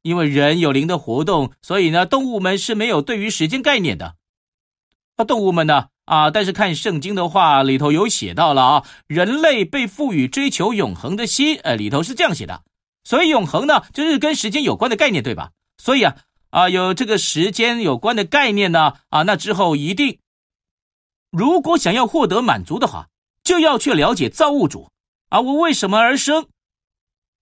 [0.04, 4.14] 因为人有灵的活动，所以呢，动物们是没有对于时间概念的。
[5.18, 5.88] 那动物们呢？
[6.06, 12.62] 啊，但是看圣经的话，里头有写到了啊，人类被赋予追求永恒的心，呃，里头是这样写的。
[13.04, 15.50] 所以永恒呢，就是跟时间有关的概念，对吧？
[15.80, 16.16] 所以啊，
[16.56, 20.20] 啊，有这个时间有关的概念呢，啊，那之后一定，
[21.30, 23.10] 如果想要获得满足的话，
[23.44, 24.90] 就要去了解造物主
[25.28, 26.48] 啊，我为什么而生，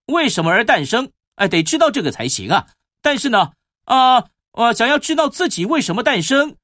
[0.08, 1.12] 为什么而诞生？
[1.36, 2.70] 哎，得知道这个才行啊。
[3.04, 3.52] 但是呢，
[3.86, 6.56] 啊，我想要知道自己为什么诞生。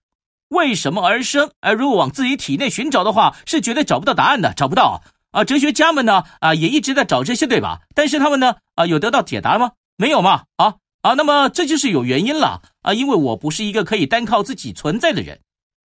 [0.48, 1.52] 为什么而生？
[1.60, 5.44] 而如果往自己体内寻找的话，是绝对找不到答案的，找不到啊！
[5.44, 6.24] 哲学家们呢？
[6.40, 7.82] 啊，也一直在找这些，对吧？
[7.94, 8.56] 但是他们呢？
[8.74, 9.74] 啊，有得到解答吗？
[9.98, 10.46] 没有嘛？
[10.56, 11.14] 啊啊！
[11.14, 12.94] 那么这就是有原因了啊！
[12.94, 15.40] 因为我不是一个可以单靠自己存在的人，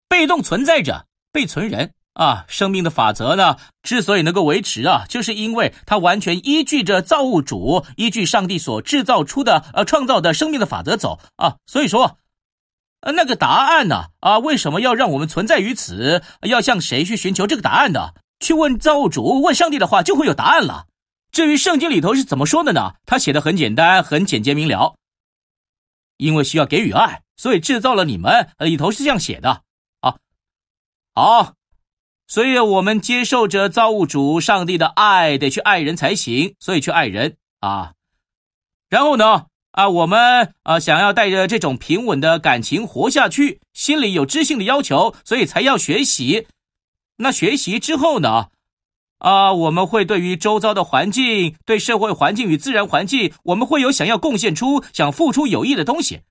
[0.08, 2.46] 被动存在着，被存人啊！
[2.48, 11.56] 生命的法则呢，之所以能够维持啊，就是因为它完全依据着造物主，依据上帝所制造出的呃创造的生命的法则走啊！
[11.66, 12.18] 所以说。
[13.04, 14.10] 呃，那个答案呢？
[14.20, 16.22] 啊，为什么要让我们存在于此？
[16.44, 18.12] 要向谁去寻求这个答案呢？
[18.40, 20.86] 去问造物主，问上帝的话，就会有答案了。
[21.32, 22.94] 至于圣经里头是怎么说的呢？
[23.08, 24.94] 他写的很简单，很简洁明了。
[26.22, 28.50] 因为需要给予爱，所以制造了你们。
[28.60, 29.64] 里头是这样写的。
[30.02, 30.16] 啊，
[31.14, 31.56] 好，
[32.28, 37.94] 所以我们接受着造物主上帝的爱，得去爱人才行，所以去爱人啊。
[38.88, 39.48] 然后呢？
[39.72, 46.46] 啊，我们啊想要带着这种平稳的感情活下去，心里有知性的要求，所以才要学习。
[47.16, 48.50] 那学习之后呢？
[49.22, 56.22] 啊，我们会对于周遭的环境、对社会环境与自然环境，我们会有想要贡献出、想付出有益的东西。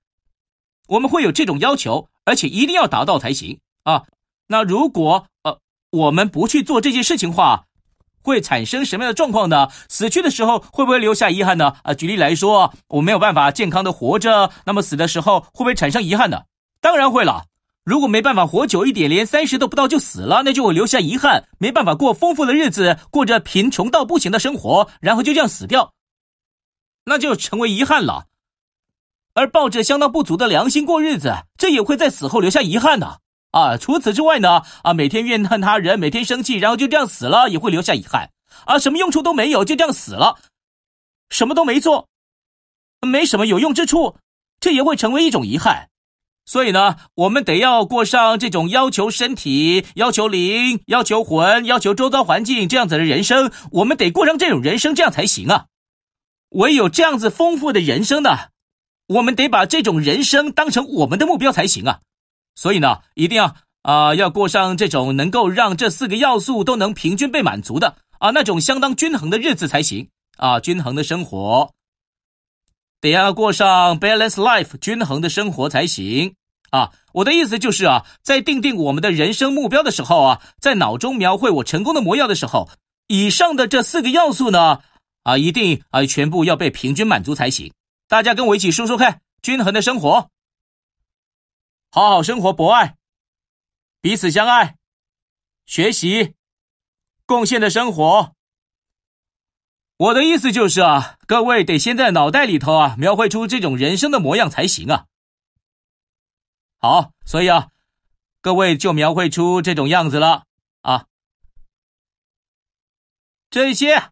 [0.89, 4.03] 我们会有这种要求，而且一定要达到才行啊。
[4.49, 5.59] 那如果呃
[5.93, 7.67] 我们不去做这件事情的话，
[8.23, 9.69] 会产生什么样的状况呢？
[9.89, 11.75] 死去的时候会不会留下遗憾呢？
[11.85, 16.43] 啊，举例来说，我没有办法健康的活着，那么死的时候会不会产生遗憾呢？
[16.81, 17.45] 当然会了。
[17.91, 25.93] 如果没办法活久一点，连三十都不到就死了，那就会留下遗憾，没办法过丰富的日子，过着贫穷到不行的生活，然后就这样死掉，
[27.05, 28.27] 那就成为遗憾了。
[29.35, 33.17] 而抱着相当不足的良心过日子，这也会在死后留下遗憾呢。
[33.51, 38.31] 啊，除此之外呢，啊，每天怨恨他人，每天生气，然后就这样死了，也会留下遗憾。
[38.67, 40.39] 啊，什么用处都没有，就这样死了，
[41.29, 42.07] 什么都没做，
[43.01, 44.17] 没什么有用之处，
[44.61, 45.90] 这也会成为一种遗憾。
[46.51, 55.67] 所以呢，我们得要过上这种要求身体、要求灵、要求魂、要求周遭环境这样子的人生，我们得过上这种人生，这样才行啊。
[56.49, 58.31] 唯有这样子丰富的人生呢，
[59.07, 62.01] 我们得把这种人生当成我们的目标才行啊。
[62.57, 71.71] 所以呢，一定要啊、要过上这种能够让这四个要素都能平均被满足的啊，那种相当均衡的日子才行啊，均衡的生活，
[73.01, 76.35] 得要过上 balance life 均衡的生活才行
[76.71, 76.93] 啊。
[77.13, 82.69] 我的意思就是啊，在定定我们的人生目标的时候啊，在脑中描绘我成功的模样的时候，
[83.09, 84.81] 以上的这四个要素呢，
[85.25, 87.73] 啊，一定啊全部要被平均满足才行。
[88.09, 90.31] 大家跟我一起说说看，均衡的生活。
[91.91, 92.95] 好好生活，博爱，
[94.01, 94.77] 彼此相爱，
[95.67, 96.35] 学习，
[97.27, 98.33] 贡献的生活。
[99.97, 105.07] 我的意思就是啊，各位得先在脑袋里头啊描绘出这种人生的模样才行啊。
[106.83, 107.71] 好，所以啊，
[108.41, 110.47] 各位就描绘出这种样子了
[110.81, 111.07] 啊。
[113.51, 114.11] 这些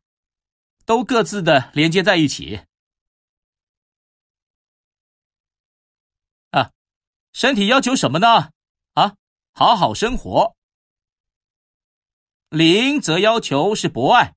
[0.85, 2.61] 都各自的连接在一起
[6.51, 6.73] 啊。
[7.33, 8.51] 身体要求什么呢？
[8.93, 9.17] 啊，
[9.55, 10.55] 好好生活。
[12.51, 14.35] 灵则要求是博爱，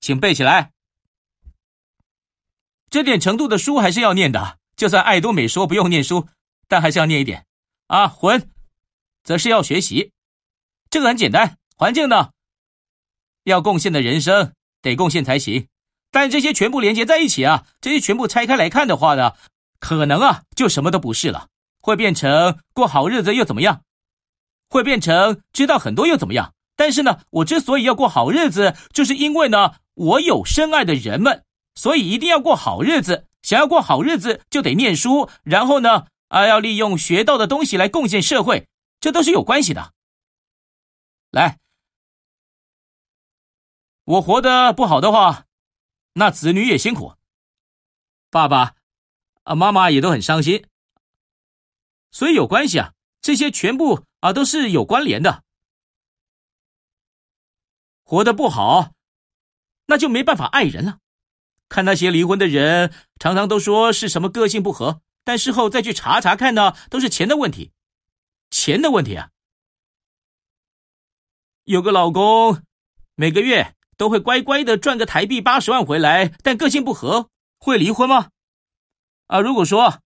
[0.00, 0.72] 请背起来。
[2.90, 6.28] 这点程度的书还是要念的，就算爱多美说不用念书，
[6.68, 7.44] 但还是要念一点。
[7.92, 8.48] 啊，魂
[9.22, 10.12] 则是要学习，
[10.88, 11.58] 这个很简单。
[11.76, 12.30] 环境呢，
[13.44, 15.68] 要贡献的人生得贡献才行，
[16.10, 19.34] 但这些全部连接在一起啊，这些全部拆开来看的话呢，
[19.78, 21.48] 可能啊就什么都不是了。
[21.82, 23.82] 会变成过好日子又怎么样？
[24.70, 26.54] 会变成知道很多又怎么样？
[26.74, 33.26] 但是呢，我之所以要过好日子，就是因为呢，我有深爱的人们，所以一定要过好日子。
[33.42, 38.66] 想要过好日子，就得念书，然后呢，啊，要利用学到的东西来贡献社会，
[39.00, 39.92] 这都是有关系的。
[41.30, 41.60] 来，
[44.04, 45.44] 我活得不好的话，
[46.14, 47.16] 那子女也辛苦，
[48.30, 48.76] 爸爸
[49.42, 50.66] 啊，妈妈也都很伤心，
[52.10, 55.44] 所以有关系啊，这些全部啊都是有关联的。
[58.04, 58.94] 活得不好，
[59.84, 60.98] 那就没办法爱人了。
[61.68, 67.72] 看那些离婚的人，常常都说是什么个性不合，但事后再去查查看呢，都是钱的问题，
[68.50, 69.30] 钱的问题啊。
[71.64, 72.62] 有个老公，
[73.14, 78.30] 每个月都会乖乖的赚个台币八十万回来，但个性不合，会离婚吗？
[79.28, 80.00] 啊，如果说，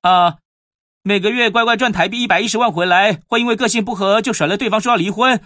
[0.00, 0.38] 啊，
[1.02, 5.44] 每个月乖乖赚台币一百一十万回来，会因为个性不合就甩了对方说要离婚？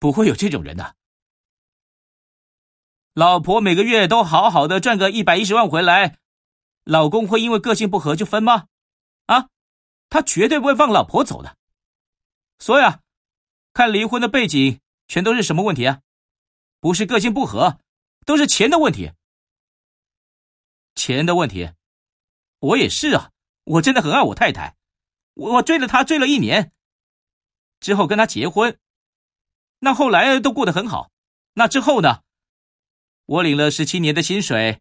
[0.00, 0.96] 不会有这种人的。
[3.14, 6.18] 老婆每个月都好好的赚个一百一十万回来，
[6.88, 8.66] 老公会因为个性不合就分吗？
[9.26, 9.50] 啊，
[10.08, 11.58] 他绝对不会放老婆走的。
[12.58, 13.00] 所以啊，
[13.74, 16.00] 看离婚的背景全都是什么问题啊？
[16.80, 17.78] 不是个性不合，
[18.24, 19.12] 都是钱的问题。
[20.94, 21.74] 钱的问题，
[22.58, 23.32] 我也是啊，
[23.64, 24.74] 我真的很爱我太太，
[25.34, 26.72] 我追了她追了一年，
[27.80, 28.80] 之后跟她结婚，
[29.80, 31.10] 那后来都过得很好，
[31.52, 32.22] 那之后呢？
[33.26, 34.80] 我领了十七年的薪水，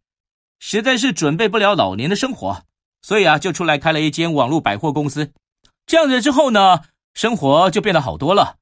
[0.59, 2.63] 实在是准备不了老年的生活，
[3.01, 5.31] 所以啊，就出来开了一间网络百货公司。
[5.85, 6.81] 这样子之后呢，
[7.13, 8.57] 生活就变得好多了。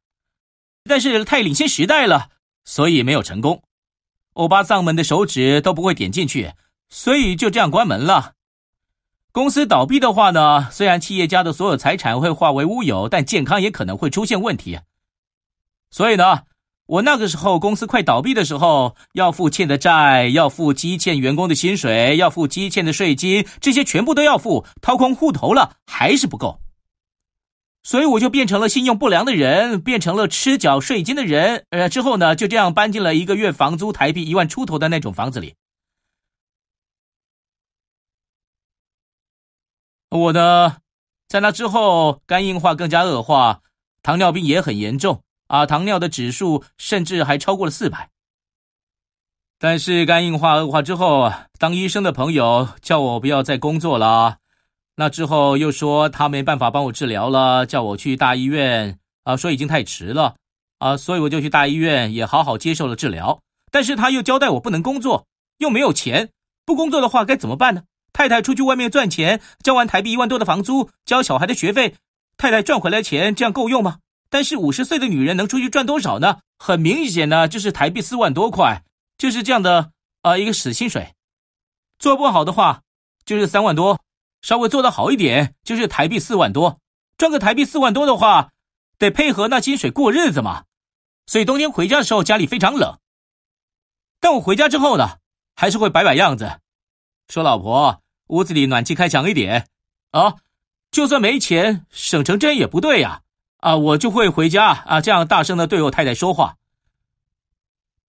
[0.83, 2.29] 但是太领先时代了，
[2.63, 3.63] 所以没有成功。
[4.33, 6.53] 欧巴桑们的手指都不会点进去，
[6.89, 8.33] 所以就这样关门了。
[9.31, 14.79] 公司倒闭的话呢，虽然企业家的所有财产会化为乌有，但健康也可能会出现问题。
[15.89, 16.43] 所以呢。
[16.87, 26.59] 我那个时候公司快倒闭的时候，要付欠的债，要付积欠员工的薪水，要付积欠的税金，这些全部都要付，掏空户头了还是不够，
[27.81, 31.65] 所以我就变成了信用不良的人，变成了吃缴税金的人。
[31.71, 35.55] 呃，之后呢，就这样搬进了一个月房租台币一万出头的那种房子里。
[40.11, 40.77] 我呢，
[41.27, 43.61] 在那之后肝硬化更加恶化，
[44.03, 45.23] 糖尿病也很严重。
[45.47, 48.09] 啊，糖尿的指数甚至还超过了四百。
[49.57, 54.37] 但是肝硬化恶化之后，当医生的朋友叫我不要再工作了。
[54.95, 58.99] 那之后又说他没办法帮我治疗了，叫我去大医院。
[59.23, 60.35] 啊，说已经太迟了。
[60.79, 63.39] 啊，所以我就去大医院，也好好接受了治疗。
[63.71, 65.25] 但是他又交代我不能工作，
[65.57, 66.29] 又没有钱，
[66.65, 67.83] 不工作的话该怎么办呢？
[68.13, 71.95] 太太出去外面赚钱，交完台币一万多的房租，交小孩的学费，
[72.37, 73.99] 太太赚回来钱，这样够用吗？
[74.35, 76.39] 但是五十岁的女人能出去赚多少呢？
[76.59, 78.83] 很明显呢，就是台币四万多块，
[79.17, 79.93] 就是这样的
[80.23, 81.15] 啊、呃、一个死薪水。
[81.99, 82.81] 做不好的话，
[83.23, 83.95] 就是三万多；
[84.41, 86.81] 稍微做得好一点，就是台币四万多。
[87.17, 88.49] 赚个台币四万多的话，
[88.97, 90.65] 得配合那薪水过日子嘛。
[91.27, 92.99] 所以冬天回家的时候，家里非常冷。
[94.19, 95.19] 但我回家之后呢，
[95.55, 96.59] 还是会摆摆样子，
[97.29, 99.69] 说：“老婆，屋子里暖气开强一点
[100.11, 100.35] 啊！
[100.91, 103.21] 就算没钱，省成真也不对呀。”，
[103.65, 106.57] 啊我就会回家啊，这样大声的对我太太说话。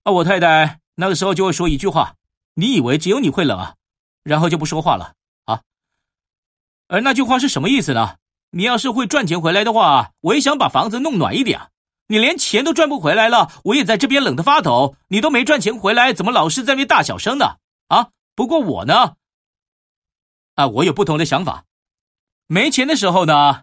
[0.02, 2.16] 啊，我太太那个时候就会说一句话
[2.52, 3.74] ：“你以为只有你会冷啊？”
[4.22, 5.14] 然后就不说话了
[5.46, 5.62] 啊。
[6.88, 8.16] 而那句话是什么意思呢？
[8.50, 11.70] 你要是会赚钱回来的话，我也想把房子弄暖一点。
[12.08, 14.96] 你连钱都赚不回来了，我也在这边冷得发抖。
[15.08, 17.56] 你都没赚钱回来，怎么老是在那大小声呢？
[17.88, 19.16] 啊，不过我呢，
[20.56, 21.64] 啊，我有不同的想法。
[22.46, 23.62] 没钱的时候呢，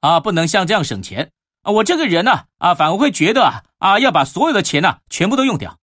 [0.00, 1.32] 啊，不能像这样省钱
[1.62, 1.72] 啊！
[1.72, 5.78] 我这个人呢，啊，反而会觉得啊，啊，要把所有的钱呢，全部都用掉。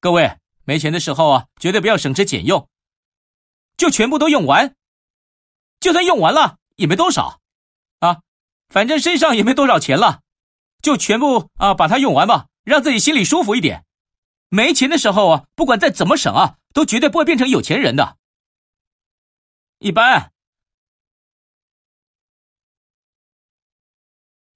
[0.00, 2.68] 各位，没钱的时候啊，绝对不要省吃俭用，
[3.76, 4.74] 就全部都用完。
[5.80, 7.40] 就算用完了，也没多少，
[8.00, 8.20] 啊，
[8.68, 10.22] 反正身上也没多少钱了，
[10.82, 13.84] 就全部啊把它用完吧，让自己心里舒服一点。
[14.48, 18.16] 没钱的时候啊，不管再怎么省啊，都绝对不会变成有钱人的。
[19.78, 20.33] 一般。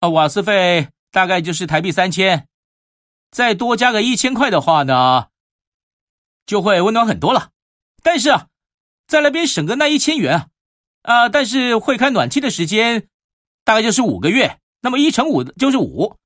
[0.01, 2.46] 啊，瓦斯费大概就是台币三千，
[3.30, 5.28] 再多加个一千块的话呢，
[6.46, 7.51] 就会温暖很多了。
[8.03, 8.46] 但是啊，
[9.07, 10.51] 在那边省个那一千元
[11.03, 13.09] 啊，但是会开暖气的时间
[13.64, 16.16] 大概就是五个月，那么一乘五就是五，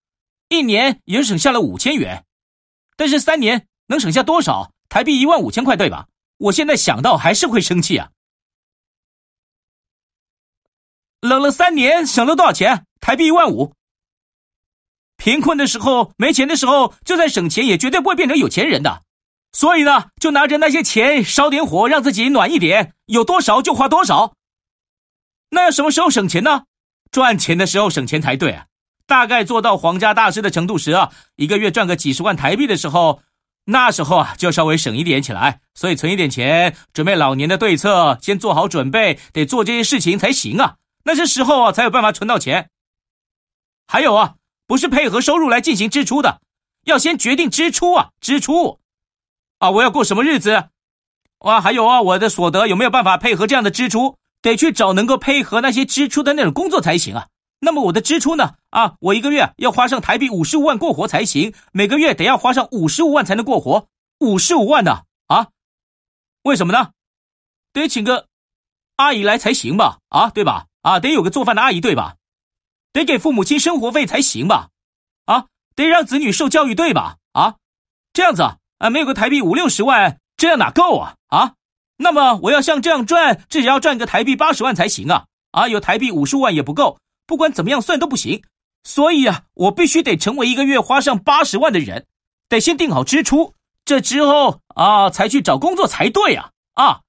[0.49, 2.27] 一年也就省下了五千元。
[2.97, 4.71] 但是三年能省下多少？
[4.91, 6.09] 台币一万五千块，对吧？
[6.37, 8.11] 我现在想到还是会生气啊。
[11.21, 12.87] 冷了三年，省了多少钱？
[13.03, 13.75] 台币一万五。
[15.17, 19.03] 贫困的时候，没钱的时候，就算省钱，也绝对不会变成有钱人的。
[19.53, 24.35] 所以呢，就拿着那些钱烧点火，让自己暖一点，有多少就花多少。
[25.51, 26.63] 那要什么时候省钱呢？
[27.11, 28.67] 赚钱的时候省钱才对啊。
[29.05, 33.21] 大概做到皇家大师的程度时啊，一个月赚个几十万台币的时候，
[33.67, 40.77] 那时候啊就稍微省一点起来，所以存一点钱，准备老年的对策，先做好准备，得做这些事情才行啊。
[41.05, 42.71] 那些时候啊才有办法存到钱。
[43.93, 44.37] 还有啊，
[44.67, 46.41] 不是配合收入来进行支出的，
[46.85, 48.81] 要先决定支出啊，支出。
[49.59, 50.71] 啊，我要过什么日子？
[51.41, 54.17] 哇，还有啊，我的所得有没有办法配合这样的支出？
[54.41, 57.29] 得去找能够配合那些支出的那种工作才行啊。
[57.61, 58.55] 那么我的支出呢？
[58.71, 63.89] 啊，我一个月要花上台币五十五万过活才行，每个月得要花上五十五万才能过活，
[64.21, 65.03] 五十五万呢？
[65.27, 65.49] 啊，
[66.45, 66.93] 为什么呢？
[67.75, 68.29] 得请个
[68.97, 69.99] 阿姨来才行吧？
[70.09, 70.69] 啊，对吧？
[70.81, 72.17] 啊，得有个做饭的阿姨，对吧？
[72.93, 74.69] 得给父母亲生活费才行吧？
[75.25, 77.17] 啊，得让子女受教育，对吧？
[77.33, 77.57] 啊，
[78.13, 78.43] 这样子
[78.79, 81.15] 啊，没有个台币五六十万，这样哪够啊？
[81.29, 81.55] 啊，
[81.97, 85.25] 那么我要像这样赚，至少要赚个台币八十万才行啊！
[85.53, 86.99] 啊，有台币五十万也不够。
[87.27, 88.43] 不管怎么样算都不行，
[88.85, 92.07] 所以啊，我必须得成为一个月花上八十万的人，
[92.49, 97.01] 得先定好支出，这之后啊，才去找工作才对啊啊！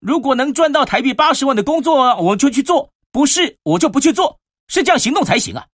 [0.00, 5.68] 如果能赚到台币八十万的工作，我就去做；不是，我就不去做，是这样行动才行啊！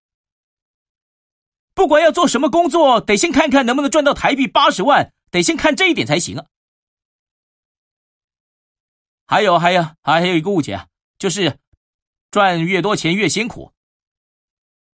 [1.75, 6.47] 不管要做什么工作，得先看看能不能赚到台币八十万，得先看这一点才行啊！
[9.27, 10.87] 还有，还有，还有一个误解啊，
[11.19, 11.59] 就是。
[12.33, 13.73] 赚越多钱越辛苦，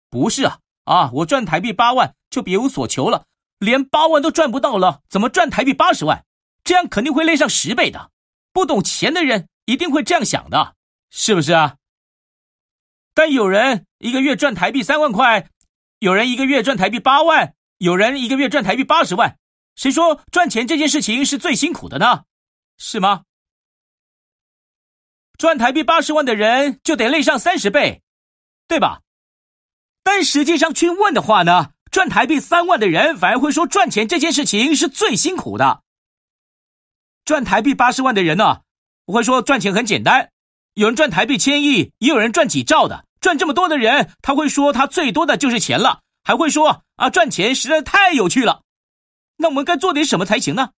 [0.09, 1.11] 不是啊啊！
[1.15, 3.25] 我赚台币八万就别无所求了，
[3.59, 6.25] 连八万都赚不到了，怎么赚台币八十万？
[6.63, 8.09] 这样肯定会累上十倍的。
[8.53, 10.77] 不懂钱的人一定会这样想的，
[11.09, 11.75] 是不是啊？
[13.15, 15.49] 但有人一个月赚台币三万块，
[15.99, 19.37] 有人一个月赚台币八万，有人一个月赚台币八十万。
[19.75, 22.25] 谁说赚钱这件事情是最辛苦的呢？
[22.77, 23.23] 是吗？
[25.37, 28.01] 赚台币八十万的人就得累上三十倍，
[28.67, 29.01] 对吧？
[30.03, 35.83] 但实际上去问的话呢，赚台币三万的人反而会说赚钱这件事情是最辛苦的。
[37.23, 38.61] 赚台币八十万的人呢，
[39.05, 40.31] 我会说赚钱很简单。
[40.73, 43.04] 有人赚台币千亿，也有人赚几兆的。
[43.25, 48.61] 赚这么多的人，他会说他最多的就是钱了，还会说啊，赚钱实在太有趣了。
[49.35, 50.73] 那我们该做点什么才行呢？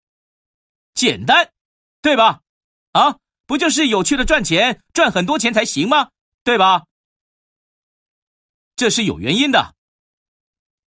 [0.94, 1.50] 简单，
[2.02, 2.40] 对吧？
[2.94, 3.18] 啊？
[3.48, 6.08] 不就是有趣的赚钱，赚很多钱才行吗？
[6.46, 6.86] 对吧？
[8.78, 9.74] 这是有原因的。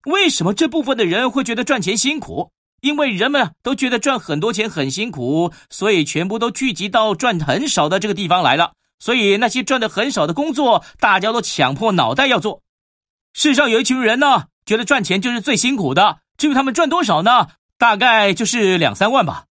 [0.06, 2.50] 为什么这部分的人会觉得赚钱辛苦？
[2.80, 8.72] 因为人们都觉得赚很多钱很辛苦，所以全部都聚集到赚很少的这个地方来了。
[9.00, 12.62] 所以那些赚的很少的工作，大家都抢破脑袋要做。
[13.32, 16.20] 世上有一群人呢，觉得赚钱就是最辛苦的。
[16.36, 17.48] 至于他们赚多少呢？
[17.76, 19.46] 大概就是两三万吧。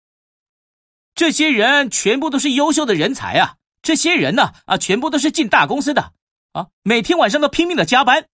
[1.14, 3.56] 这些人全部都是优秀的人才啊！
[3.80, 6.12] 这些人呢，啊，全部都是进大公司的，
[6.52, 8.26] 啊，每天晚上都拼命的加班，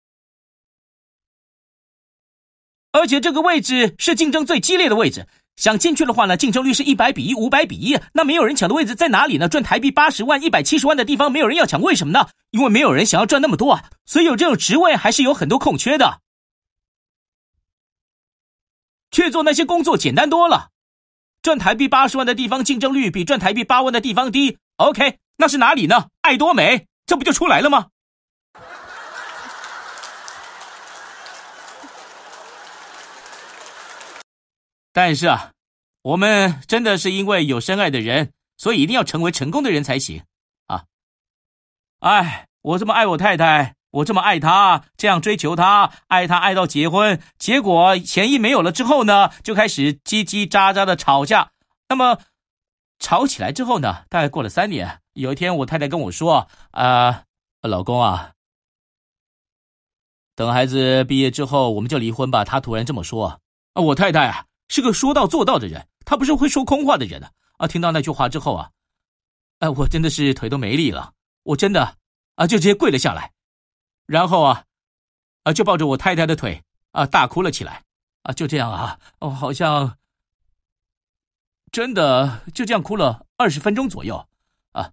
[2.93, 5.29] 而且这个位置是竞争最激烈的位置。
[5.57, 7.99] 想进去的话呢，竞争率是一百比一、五百比一。
[8.15, 9.49] 那没有人抢的位置在哪里呢？
[9.49, 12.29] 赚台币八十万、一百七十万的地方没有人要抢，为什么呢？
[12.51, 13.85] 因为没有人想要赚那么多啊！
[14.07, 16.21] 所以有这种职位还是有很多空缺的，
[19.11, 20.71] 去做那些工作简单多了。
[21.43, 26.09] 赚台币八十万的地方竞争率比赚台币八万的地方低，OK，那是哪里呢？
[26.23, 27.89] 爱多美，这不就出来了吗？
[34.93, 35.53] 但是啊，
[36.03, 40.23] 我们真的是因为有深爱的人，所以一定要成为成功的人才行
[40.67, 40.85] 啊！
[42.01, 43.75] 哎，我这么爱我太太。
[43.93, 51.51] 我这么爱她，这样追求她，爱她爱到结婚，结果钱一没有了之后呢，就开始叽叽喳喳的吵架。
[51.91, 52.19] 那么
[52.99, 57.25] 吵起来之后呢，大概过了三年，有一天我太太跟我说：“啊、
[57.61, 58.33] 老公啊，
[60.35, 63.39] 等孩子毕业之后我们就离婚吧。”她突然这么说。
[63.75, 67.23] 啊，我太太啊是个说到做到的人，他不是会说空话的人
[67.59, 67.67] 啊。
[67.67, 68.71] 听到那句话之后啊，
[69.59, 71.97] 哎，我真的是腿都没力了，我真的
[72.35, 73.33] 啊就直接跪了下来。
[74.07, 74.65] 然后啊，
[75.45, 77.83] 啊，就抱着我太太的腿啊，大哭了起来
[78.23, 79.97] 啊，就这样啊，哦，好像
[81.71, 84.27] 真的就这样哭了二十分钟左右
[84.73, 84.91] 啊，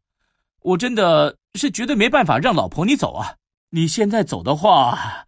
[0.61, 3.36] 我真的是绝对没办法让老婆你走啊，
[3.70, 5.26] 你现在走的话，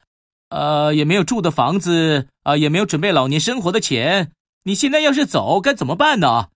[0.51, 4.33] 呃，也没有住的房子啊，也没有准备老年生活的钱，
[4.63, 6.49] 你现在要是走该怎么办呢？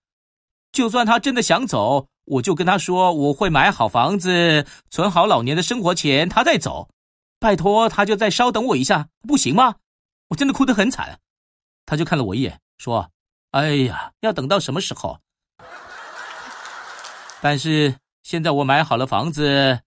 [0.73, 6.89] 就算他真的想走，我就跟他说我会买好房子，存好老年的生活钱，他再走。
[7.39, 9.75] 拜托，他就再稍等我一下，不行吗？
[10.27, 11.19] 我真的哭得很惨。
[11.85, 13.09] 他就看了我一眼，说
[13.51, 15.19] ：“哎呀，要等到什么时候？”
[17.39, 19.79] 但是现在我买好了房子，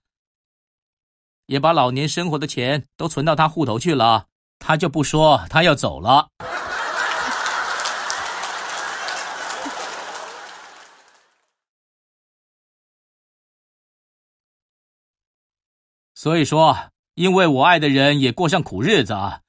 [1.48, 4.26] 也把老年生活的钱都存到他户头去了，
[4.58, 6.28] 他就不说他要走了。
[16.14, 19.40] 所以说，因为我爱的人也过上苦日子啊，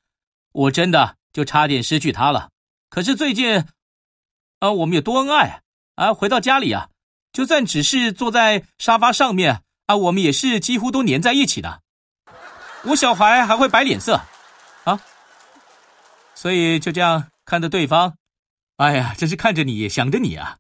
[0.54, 2.50] 我真的就差点失去他了。
[2.89, 3.66] 可是最近，
[4.60, 5.64] 啊，我们有多恩爱
[5.95, 6.14] 啊！
[6.14, 6.89] 回到家里啊，
[7.34, 11.82] 就算只是坐在沙发上面啊，我们也是几乎都粘在一起的。
[12.84, 14.21] 我小孩还会摆脸色，
[14.86, 14.99] 啊，
[16.34, 18.15] 所以就这样看着对方，
[18.77, 20.57] 哎呀，真是看着你，想着你啊。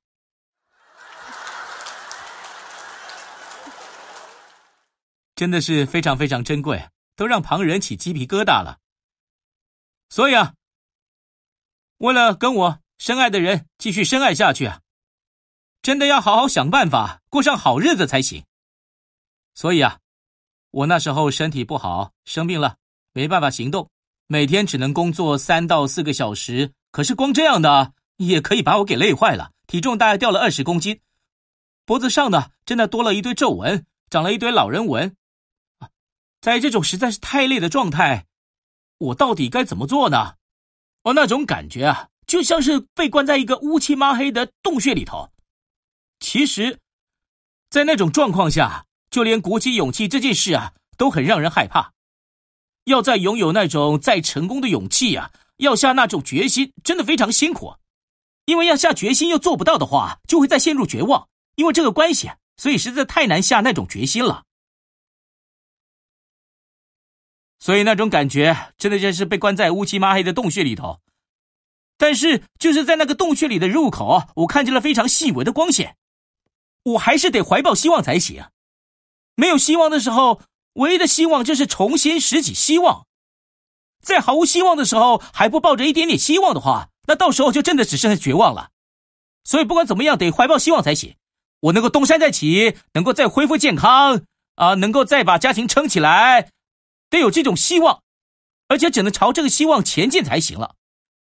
[5.35, 8.79] 真的是非常非常珍贵，都让旁人起鸡皮疙瘩了。
[10.09, 10.53] 所以啊，
[11.99, 14.81] 为了跟我深爱的人继续深爱下去啊，
[15.81, 18.43] 真的要好好想办法过上好日子才行。
[19.55, 19.99] 所以啊，
[20.71, 22.77] 我那时候身体不好，生病了，
[23.13, 23.89] 没办法行动，
[24.27, 26.73] 每天只能工作三到四个小时。
[26.91, 30.99] 可是光这样的也可以把我给累坏了，体重大概掉了二十公斤，
[31.85, 35.15] 脖子上呢真的多了一堆皱纹，长了一堆老人纹。
[36.41, 38.25] 在这种实在是太累的状态，
[38.97, 40.35] 我到底该怎么做呢？
[41.03, 45.29] 哦，那种感觉啊，就像是被关在一个乌漆嘛黑的洞穴里头。
[46.19, 46.79] 其实，
[47.69, 51.93] 在那种状况下，就连鼓起勇气这件事啊，都很让人害怕。
[52.85, 57.75] 要再拥有那种再成功的勇气啊，要下那种决心，真的非常辛苦。
[58.45, 61.27] 因为要下决心又做不到的话，就会再陷入绝望。
[61.55, 64.43] 因为这个关系，所以实在太难下那种决心了。
[67.59, 71.01] 所以那种感觉真的就是被关在乌漆嘛黑的洞穴里头，
[71.97, 75.97] 但是就是在那个洞穴里的入口，我看见了非常细微的光线，
[76.83, 78.45] 我还是得怀抱希望才行。
[79.39, 80.41] 没有希望的时候，
[80.73, 83.05] 唯一的希望就是重新拾起希望。
[84.03, 88.71] 在毫无希望的时候还不抱着一点点希望的话，那到时候就真的只剩下绝望了。
[89.45, 91.15] 所以不管怎么样，得怀抱希望才行。
[91.61, 94.23] 我能够东山再起，能够再恢复健康
[94.55, 96.49] 啊，能够再把家庭撑起来。
[97.09, 98.01] 得有这种希望，
[98.67, 100.75] 而且只能朝这个希望前进才行了。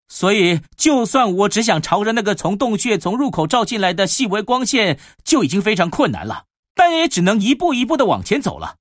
[0.08, 6.44] 所以，就算我只想朝着那个从洞穴从入口照进来的细微光线，就已经非常困难了。
[6.76, 8.76] 但也只能一步一步的往前走了。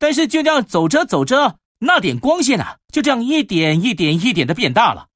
[0.00, 5.06] 但是就这样走着走着，那点光线啊，就这样一点一点一点的变大了。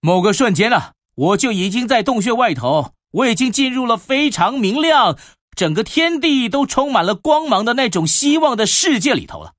[0.00, 5.18] 某个瞬间呢，我就已经在洞穴外头，我已经进入了非常明亮，
[5.56, 9.54] 整个天地都充满了光芒的那种希望的世界里头了。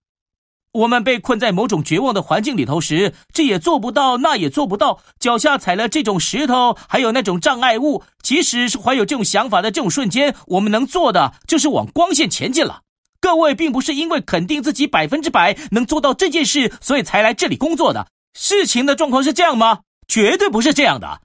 [0.76, 5.00] 我们被困在某种绝望的环境里头时，这也做不到，那也做不到。
[5.20, 8.04] 脚下踩了这种石头，还有那种障碍物。
[8.22, 12.82] 即使是怀有这种想法的这种瞬间，我们能做的就是往光线前进了。
[13.22, 18.08] 各位，并不是因为肯定自己百分之百能做到这件事，所以才来这里工作的。
[18.38, 19.80] 事情的状况是这样吗？
[20.10, 21.22] 绝对不是这样的。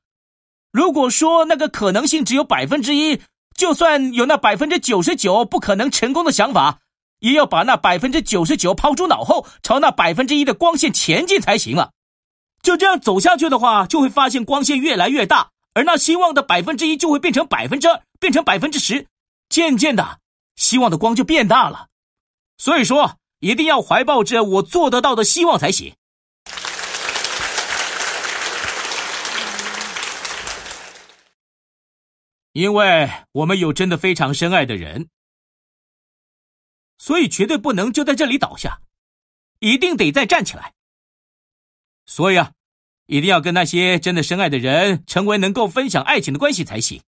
[0.72, 3.20] 如果说那个可能性只有百分之一，
[3.57, 6.78] 就算有那百分之九十九不可能成功的想法。
[7.20, 11.92] 也要把那百分之九十九抛诸脑后，朝那百分之一的光线前进才行了。
[12.62, 19.06] 就这样走下去的话，就会发现光线越来越大，而那希望的百分之一就会变成百分之二，变成百分之十，
[19.48, 20.18] 渐渐的，
[20.56, 21.86] 希望的光就变大了。
[22.58, 25.94] 所以说，一定要怀抱着我做得到的希望才行。
[32.52, 35.08] 因为我们有真的非常深爱的人。
[37.01, 38.82] 所以绝对不能就在这里倒下，
[39.61, 40.74] 一定得再站起来。
[42.05, 42.53] 所以啊，
[43.07, 47.03] 一定要跟那些真的深爱的人成为能够分享爱情的关系才行。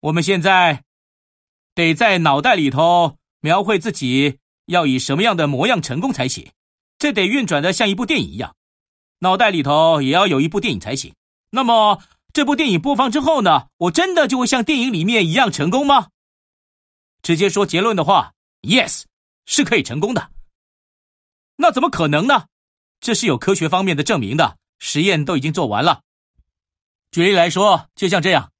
[0.00, 0.84] 我们现在
[1.74, 6.52] 得在脑袋里头描绘自己要以什么样的模样成功才行，
[6.98, 8.54] 这得运转的像一部电影一样，
[9.20, 11.14] 脑袋里头也要有一部电影才行。
[11.48, 12.02] 那么。
[12.32, 16.08] 这部电影播放之后呢，我真的就会像电影里面一样成功吗？
[17.20, 19.02] 直接说结论的话，yes，
[19.44, 20.30] 是可以成功的。
[21.56, 22.46] 那怎么可能呢？
[23.00, 26.02] 这是有科学方面的证明的，实验都已经做完了。
[27.10, 28.50] 举例来说，就像这样，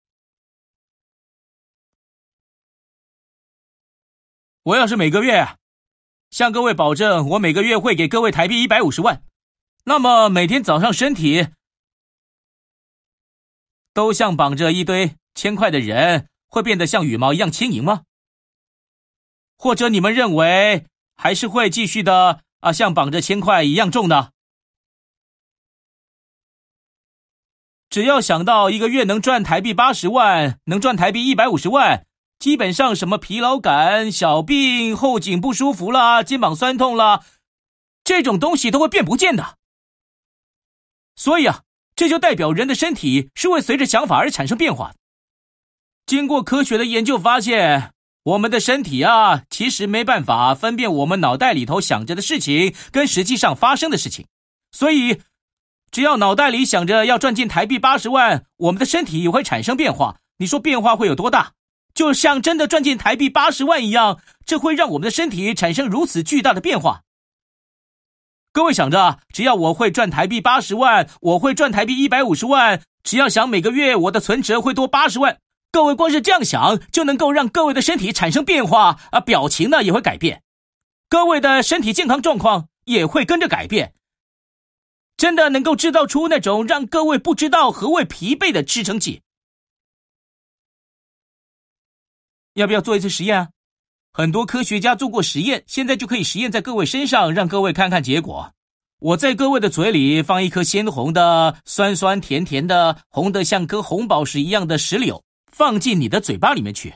[4.64, 5.56] 我要是每个月
[6.30, 9.24] 向各位保证，我每个月会给各位台币一百五十万，
[9.84, 11.48] 那么每天早上身体。
[13.94, 18.02] 都像绑着一堆铅块的人，会变得像羽毛一样轻盈吗？
[19.56, 24.30] 或者你们认为还是会继续的啊，像绑着铅块一样重呢？
[27.88, 32.06] 只要想到一个月能赚台币八十万，能赚台币一百五十万，
[32.38, 37.22] 基本上什么疲劳感、小病、后颈不舒服啦、肩膀酸痛啦，
[38.02, 39.58] 这种东西都会变不见的。
[41.14, 41.64] 所以啊，
[41.94, 44.92] 这就代表人的身体是会随着想法而产生变化。
[46.06, 47.92] 经过科学的研究发现，
[48.24, 54.26] 我们的身体啊，其实没办法分辨我们脑袋里头想着的事情跟实际上发生的事情，
[54.70, 55.20] 所以。
[55.90, 60.16] 只要脑袋里想着要赚进台币八十万，我们的身体也会产生变化。
[60.38, 61.52] 你说变化会有多大？
[61.92, 67.02] 就像真的赚进台币八十万一样，这会让我们的身体产生如此巨大的变化。
[68.52, 75.40] 各位想着，只要我会赚台币八十万，我会赚台币一百五十万，只要想每个月我的存折会多八十万，
[75.70, 80.42] 各位光是这样想，就能够让各位的身体产生变化啊，表情呢也会改变，
[81.08, 83.94] 各位的身体健康状况也会跟着改变。
[85.16, 89.22] 真的能够制造出那种让各位不知道何谓疲惫的支撑剂？
[92.52, 93.48] 要不要做一次实验啊？
[94.12, 98.52] 很多科学家做过实验，现在就可以实验在各位身上，让各位看看结果。
[98.98, 106.94] 我在各位的嘴里放一颗鲜红的、酸酸甜甜的、红的像颗红宝石一样的石榴，放进你的嘴巴里面去。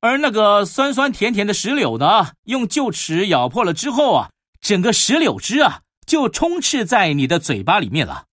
[0.00, 5.82] 而那个酸酸甜甜的石榴呢，用臼齿咬破了之后啊，整个石榴汁啊。
[6.06, 8.24] 就充斥在你的嘴巴里面了。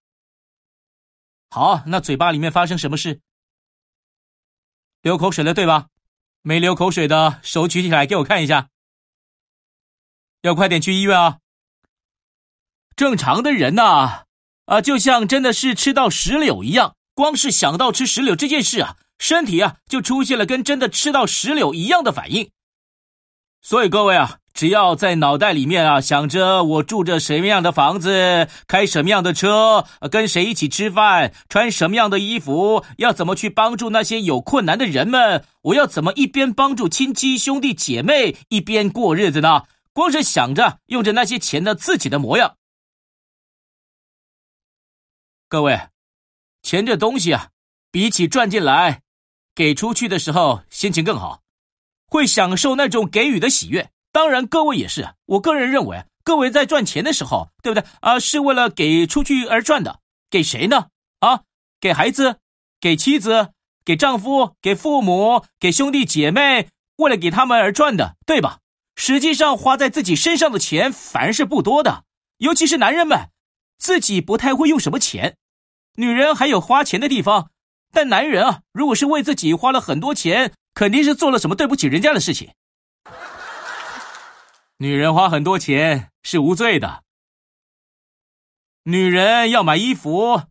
[1.50, 3.20] 好，那嘴巴里面发生什么事？
[5.02, 5.88] 流口水了，对吧？
[6.46, 8.68] 没流口水的手举起来给我看一下。
[10.42, 11.38] 要快点去医院啊！
[12.94, 14.24] 正常的人呐，
[14.66, 22.50] 啊，就像真的是吃到石榴一样，光是想到吃石榴这件事啊，身体啊就出现了跟真的吃到石榴一样的反应。
[23.62, 24.40] 所以各位啊。
[24.54, 39.64] 只要在脑袋里面啊想着我住着什么样的房子，开什么样的车，跟谁一起吃饭，穿什么样的衣服，要怎么去帮助那些有困难的人们，我要怎么一边帮助亲戚兄弟姐妹，一边过日子呢？
[39.92, 42.56] 光是想着用着那些钱的自己的模样。
[45.48, 45.88] 各位，
[46.62, 47.48] 钱这东西啊，
[47.90, 49.02] 比起赚进来，
[49.52, 51.42] 给出去的时候心情更好，
[52.06, 53.90] 会享受那种给予的喜悦。
[54.14, 55.08] 当然，各位也是。
[55.26, 58.20] 我个人认为，各位在赚钱的时候，对不对啊？
[58.20, 59.98] 是为了给出去而赚的。
[60.30, 60.86] 给谁呢？
[61.18, 61.40] 啊，
[61.80, 62.36] 给孩子，
[62.80, 63.50] 给妻子，
[63.84, 68.60] 给丈夫，给父母，给兄弟姐妹，为了给他们而赚的，对吧？
[68.94, 72.04] 实际上，花在自己身上的钱反而是不多的。
[72.38, 73.30] 尤其是男人们，
[73.78, 75.34] 自己不太会用什么钱。
[75.96, 77.50] 女人还有花钱的地方，
[77.92, 82.52] 但男人啊，如果是为自己花了很多钱，肯定是做了什么对不起人家的事情。
[84.84, 87.04] 女人花很多钱是无罪的。
[88.82, 90.42] 女人要买衣服，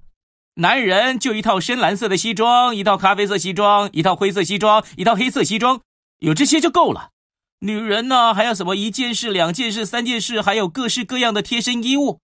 [0.55, 5.81] 男人就一套深蓝色的西装，一套咖啡色西装，一套灰色西装，一套黑色西装，
[6.17, 7.11] 有这些就够了。
[7.59, 12.19] 女人呢，还要什么一件式、两件式、三件式，还有各式各样的贴身衣物。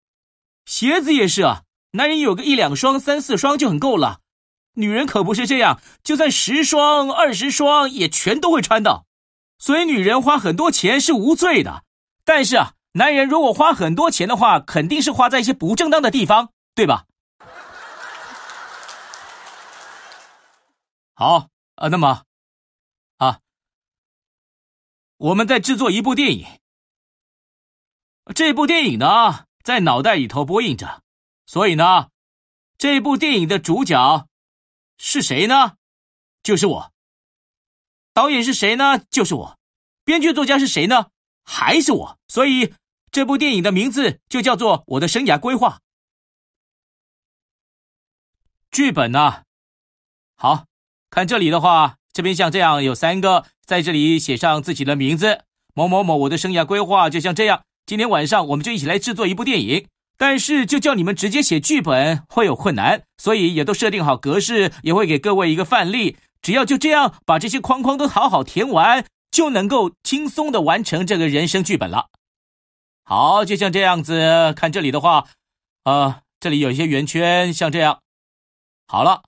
[0.67, 4.19] 鞋子也是啊，男人有个一两双、三四双就很够了。
[4.75, 9.07] 女人可不是这样，就算十双、二十双也全都会穿到。
[9.57, 11.84] 所以女人花很多钱是无罪的。
[12.25, 17.05] 但是啊，男人如果花很多钱的话，肯定是花在一些不正当的地方，对吧？
[21.13, 22.23] 好啊，那么
[23.17, 23.39] 啊，
[25.17, 26.45] 我们在制作一部电影，
[28.33, 31.03] 这部电影呢，在脑袋里头播映着，
[31.45, 32.09] 所以呢，
[32.77, 34.27] 这部电影的主角
[34.97, 35.77] 是谁呢？
[36.41, 36.91] 就是我。
[38.13, 38.97] 导演是谁呢？
[39.09, 39.57] 就是我。
[40.03, 41.11] 编剧作家是谁呢？
[41.45, 42.73] 还是我，所以
[43.11, 45.69] 这部电影的名字就叫做《我的生涯规划》。
[48.71, 49.43] 剧本呢？
[50.35, 50.65] 好，
[51.09, 55.43] 看这里的话，这边像这样有三个，在这里写上自己的名字，
[55.73, 57.63] 某某某，我的生涯规划就像这样。
[57.85, 59.87] 今天晚上我们就一起来制作一部电影，
[60.17, 69.05] 但是就叫你们直接写剧本会有困难，所以也都设定好格式，也会给各位一个范例，只要就这样把这些框框都好好填完。
[69.31, 72.09] 就能够轻松的完成这个人生剧本了。
[73.03, 75.27] 好，就像这样子，看这里的话，
[75.83, 78.01] 呃，这里有一些圆圈，像这样。
[78.87, 79.23] 好了，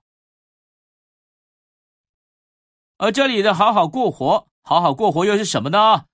[2.98, 6.04] 而这里的好好过活，好好过活又是什么呢？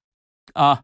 [0.52, 0.82] 啊，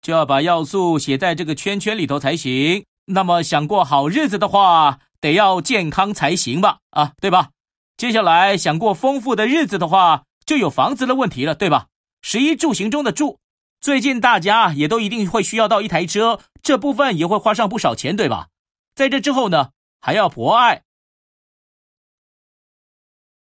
[0.00, 2.84] 就要把要素写在这个圈圈里头才行。
[3.06, 6.78] 那么想过好日子的话，得要健康才行吧？
[6.90, 7.50] 啊，对吧？
[7.96, 11.88] 接下来想过丰富的日子的话，就有房子的问题了，对吧？
[12.22, 13.38] 十一住行中的住，
[13.80, 18.48] 最近大家也都一定会需要到一台车，这部分也会花上不少钱，对吧？
[18.94, 20.84] 在这之后呢，还要博爱，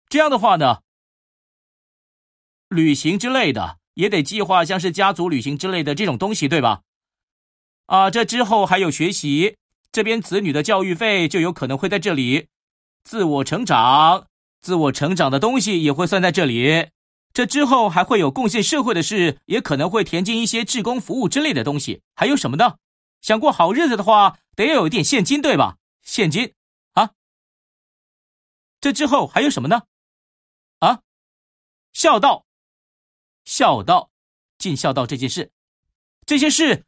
[0.10, 0.82] 这样的话呢，
[2.68, 6.82] 旅行之类的也得计划，像是家族旅行之类的这种东西，对吧？
[7.86, 9.56] 啊，这之后还有学习，
[9.92, 12.48] 这边子女的教育费就有可能会在这里，
[13.06, 14.28] 自我成长，
[14.60, 16.90] 自我成长的东西也会算在这里。
[17.36, 22.02] 这之后还会有贡献社会的事，也可能会填进一些志工服务之类的东西。
[22.16, 22.78] 还有什么呢？
[23.20, 25.76] 想过好日子的话，得要有一点现金，对吧？
[26.02, 26.54] 现金
[26.94, 27.12] 啊。
[28.80, 29.82] 这之后还有什么呢？
[30.80, 31.02] 啊，
[31.92, 32.46] 孝道，
[33.44, 34.10] 孝道，
[34.58, 35.52] 尽孝道这件事，
[36.26, 36.86] 这些事。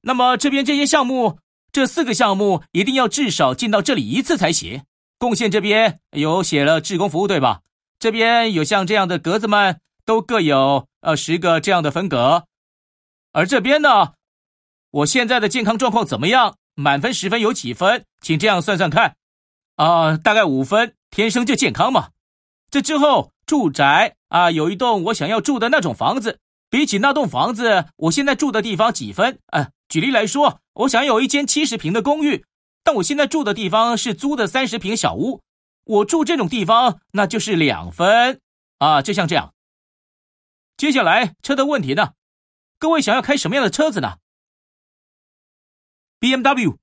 [0.00, 1.38] 那么这边这些项目，
[1.70, 4.84] 这四个项目一定要至少进到这里一次才行。
[5.18, 7.60] 贡献这边有写了志工服务，对吧？
[8.04, 12.44] 这边有像这样的格子们，都各有呃十个这样的分格。
[13.32, 14.12] 而这边呢，
[14.90, 16.58] 我现在的健康状况怎么样？
[16.74, 18.04] 满分十分有几分？
[18.20, 19.16] 请这样算算看。
[19.76, 22.10] 啊、大概五分，天生就健康嘛。
[22.70, 29.38] 这之后住宅啊，有一栋我想要住的那种房子，比起那栋房子，我现在住的地方几分？
[29.46, 29.70] 啊。
[29.88, 32.44] 举例来说，我想有一间七十平的公寓，
[32.82, 35.40] 但我现在住的地方是租的三十平小屋，
[35.84, 38.40] 我住这种地方那就是两分
[38.78, 39.54] 啊，就像这样。
[40.76, 42.14] 接下来车的问题呢？
[42.78, 44.18] 各位想要开什么样的车子呢
[46.20, 46.76] ？BMW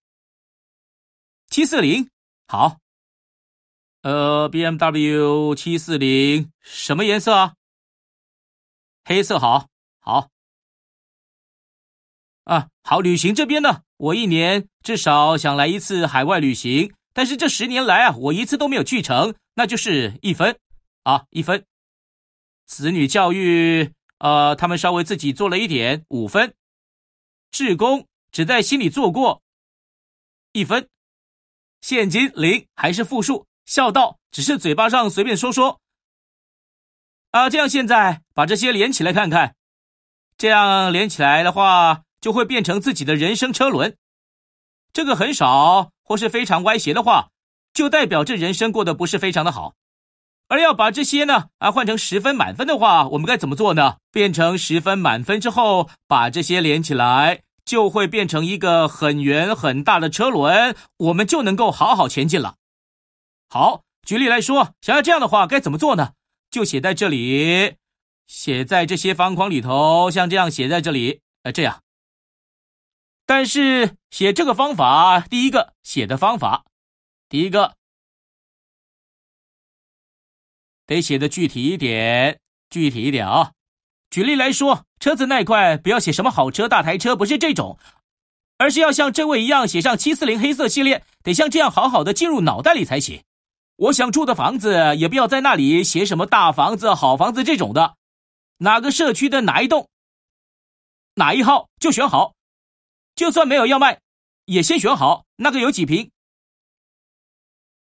[1.50, 2.10] 七四零，
[2.48, 2.78] 好。
[4.04, 7.56] 呃，BMW 七四零什么颜色啊？
[9.04, 9.68] 黑色好，
[10.00, 10.30] 好。
[12.46, 20.58] 啊，好，旅行这边呢，我一年至少想来一次海外旅行，但是这十年来啊，我一次都没有去成，那就是一分，
[21.04, 21.66] 啊，一分。
[22.66, 26.54] 子女教育，呃，他们稍微自己做了一点，五分。
[27.52, 29.42] 志工只在心里做过，
[30.54, 30.90] 一分。
[31.82, 35.82] 现金零还是负数，孝道只是嘴巴上随便说说。
[37.32, 39.56] 啊，这样现在把这些连起来看看，
[40.38, 42.04] 这样连起来的话。
[42.22, 43.98] 就会变成自己的人生车轮，
[44.94, 47.30] 这个很少或是非常歪斜的话，
[47.74, 49.74] 就代表这人生过得不是非常的好。
[50.48, 53.96] 而要把这些呢啊换成十分满分的话，我们该怎么做呢？
[54.12, 62.56] 变成十分满分之后，把这些连起来，就会变成一个很圆很大的车轮，我们就能够好好前进了。
[63.50, 66.12] 好，举例来说，想要这样的话该怎么做呢？
[66.50, 67.76] 就写在这里，
[68.28, 71.80] 写在这些方框里头，像这样写在这里，呃，这样。
[73.34, 76.66] 但是写这个方法，第一个写的方法，
[77.30, 77.78] 第一个
[80.86, 83.54] 得写的具体一点，具体一点啊。
[84.10, 87.80] 举例来说，车子那一块不要写什么好车、大台车，不是这种，
[88.58, 93.24] 而是要像这位一样写上七四零黑色系列，得像这样好好的进入脑袋里才行。
[93.78, 97.96] 我想住的房子也不要在那里写什么大房子、好房子这种的，
[98.58, 99.88] 哪个社区的哪一栋，
[101.16, 102.34] 哪一号就选好。
[103.22, 104.00] 就算没有要卖，
[104.46, 106.10] 也先选好那个有几坪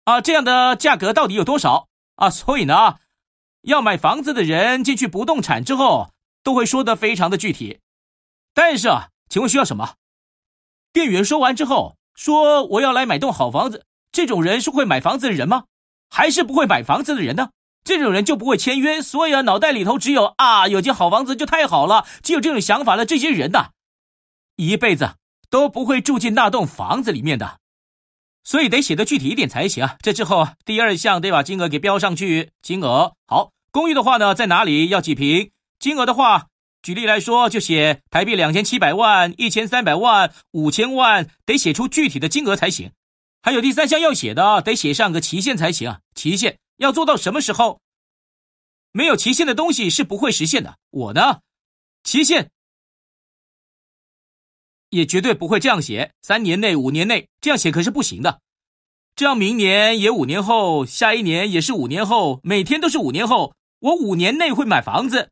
[0.05, 0.21] 啊？
[0.21, 2.29] 这样的价格到底有多少啊？
[2.29, 2.99] 所以呢，
[3.63, 6.13] 要买房子的人进去不动产之后，
[6.43, 7.81] 都会说得非常的具体。
[8.53, 9.95] 但是啊，请问需要什么？
[10.93, 15.65] 店员说完之后说：“我要来买栋好房子。”这种人是会买房子的人吗？
[16.09, 17.49] 还是不会买房子的人呢？
[17.83, 19.01] 这种人就不会签约。
[19.01, 23.71] 所以啊，脑袋里头只有啊，有间好房子就太好了，只有这种想法的这些人呐。
[24.57, 25.15] 一辈子
[25.49, 27.59] 都不会住进那栋房子里面的，
[28.43, 29.97] 所以得写的具体一点才行啊。
[30.01, 33.51] 这之后第二项得把金额给标上去，金额好。
[33.71, 34.89] 公寓的话呢，在哪里？
[34.89, 35.51] 要几平？
[35.79, 36.47] 金额的话，
[36.81, 42.91] 举例来说，就写台币两千七百万、一千三百万、五千万，得写出具体的金额才行。
[43.43, 45.99] 还有第三项要写的，得写上个期限才行啊。
[46.15, 47.79] 期限要做到什么时候？
[48.91, 50.79] 没有期限的东西是不会实现的。
[50.89, 51.41] 我呢，
[52.03, 52.49] 期限。
[54.89, 58.41] 也绝对不会这样写，三年内、五年内这样写可是不行的。
[59.15, 63.53] 这样明年也五年后，下一年也是五年后，每天都是五年后。
[63.79, 65.29] 我五年内会买房子，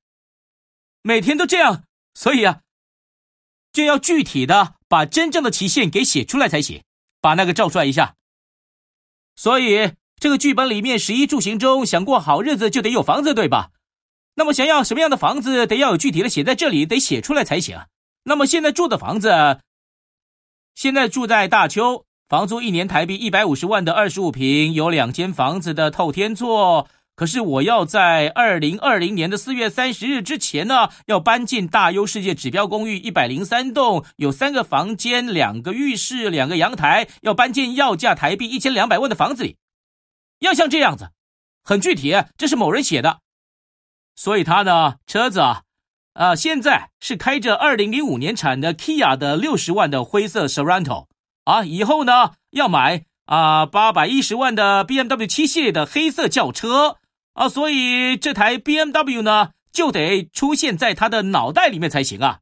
[1.01, 1.83] 每天都这样，
[2.13, 2.61] 所以啊，
[3.73, 6.83] 就要具体的把真正的期限给写出来才行。
[7.21, 8.13] 把那个照出来一下。
[9.35, 13.71] 所以这个剧本里面，十一住行中想过好日子就得有房子，对吧？
[14.35, 17.79] 那么想要什么样的房子，得要有具体的写在这里，得写出来才行。
[18.27, 19.59] 那么现在住的房子，
[20.73, 26.87] 现在住在大邱，房租一年台币一百五十万的二十五平，有两间房子的透天厝。
[27.15, 39.55] 可是我要在二零二零年的四月三十日之前呢，要搬进大优世界指标公寓一百零三栋，有三个房间、两个浴室、两个阳台，要搬进要价台币一千两百万的房子里。
[40.39, 41.11] 要像这样子，
[41.63, 43.19] 很具体，这是某人写的。
[44.15, 45.61] 所以他呢，车子啊，
[46.15, 51.05] 啊、现在是开着二零零五年产的 Kia 的六十万的灰色 Sorento
[51.45, 56.97] 啊，以后呢要买啊八百一十万的 BMW 七系列的黑色轿车。
[57.33, 62.39] 啊，所以这台 BMW 呢，就得出现在他的脑袋里面才行啊。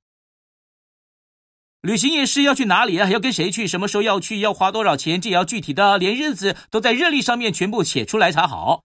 [1.81, 3.09] 旅行也是要去哪里啊？
[3.09, 3.65] 要跟谁去？
[3.65, 4.39] 什么时候要去？
[4.39, 5.19] 要花多少钱？
[5.19, 8.83] 这也要具体的，连日子都在日历上面全部写出来才好。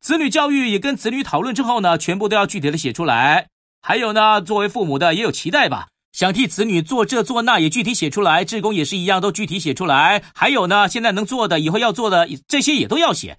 [0.00, 3.48] 子女教育也跟子女讨论之后呢，全部都要具体的写出来。
[3.82, 8.44] 还有呢，作为父母的也有期待吧，想替子女做这做那也具体写出来。
[8.44, 10.22] 志工也是一样，都具体写出来。
[10.34, 13.38] 还有呢，现在能做的，以后要做的这些也都要写。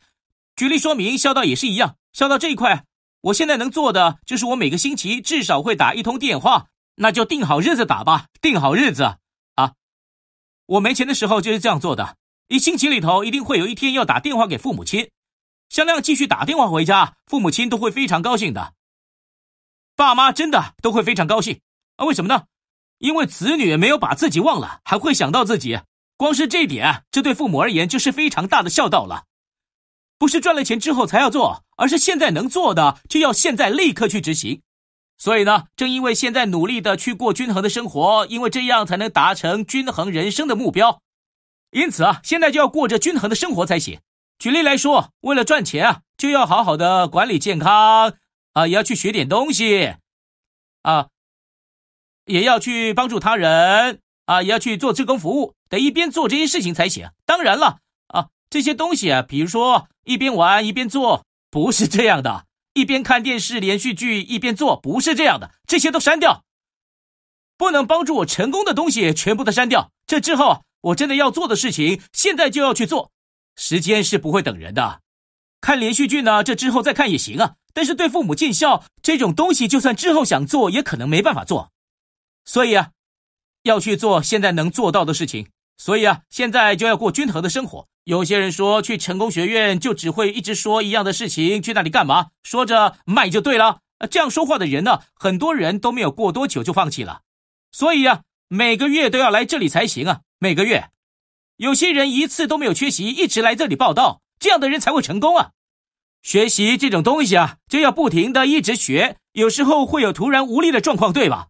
[0.55, 1.95] 举例说明，孝道也是一样。
[2.13, 2.83] 孝道这一块，
[3.21, 9.15] 我现在能做的就是我每个星期至少会打一通电话，那就定好日子打吧，定好日子
[9.55, 9.71] 啊。
[10.67, 12.17] 我没钱的时候就是这样做的，
[12.49, 15.09] 一星期里头一定会有一天要打电话给父母亲，
[15.71, 18.73] 向亮继续打电话回家，父母亲都会非常高兴的，
[19.95, 21.61] 爸妈真的都会非常高兴
[21.95, 22.05] 啊。
[22.05, 22.43] 为什么呢？
[22.97, 25.79] 因为子女没有把自己忘了，还会想到自己，
[26.17, 29.23] 光是这一点，这对父母而言就是非常大的孝道了。
[30.17, 34.61] 不是赚了钱之后才要做，而是现在能做的就要现在立刻去执行。
[35.17, 41.01] 所以呢，正因为现在努力的去过均衡的生活，因为这样才能达成均衡人生的目标。
[41.71, 44.01] 因此啊，现在就要过着均衡的生活才行。
[44.41, 48.15] 举例来说，为了赚钱啊，就要好好的管理健康
[48.53, 49.97] 啊，也要去学点东西
[50.81, 51.09] 啊，
[52.25, 57.11] 也要去帮助他人啊，也要去做志工服务，得一边做这些事情才行。
[57.23, 59.87] 当然了啊，这些东西啊，比如说。
[60.03, 65.51] 一边玩一边做，不是这样的；一边看电视连续剧一边做，不是这样的。
[65.67, 66.43] 这些都删掉，
[67.55, 69.91] 不能帮助我成功的东西全部都删掉。
[70.07, 73.11] 这之后，我真的要做的事情，现在就要去做。
[73.55, 75.01] 时间是不会等人的。
[75.59, 77.55] 看连续剧呢，这之后再看也行啊。
[77.73, 81.71] 但是对父母尽孝这种东西，就算之后想做，也可能没办法做。
[82.43, 82.89] 所以啊，
[83.63, 85.47] 要去做现在能做到的事情。
[85.77, 87.87] 所以啊，现在就要过均衡的生活。
[88.03, 92.31] 有些人说去成功学院就只会一直说一样的事情，去那里干嘛？
[92.43, 93.79] 说着卖就对了。
[94.09, 97.21] 这样说话的人呢，很多人都没有过多久就放弃了。
[97.71, 100.21] 所以啊，每个月都要来这里才行啊。
[100.39, 100.89] 每个月，
[101.61, 105.51] 有些人一次都没有缺席，一直来这里报到，这样的人才会成功啊。
[106.23, 111.49] 学习这种东西啊，就要不停的一直学，有时候会有突然无力的状况，对吧？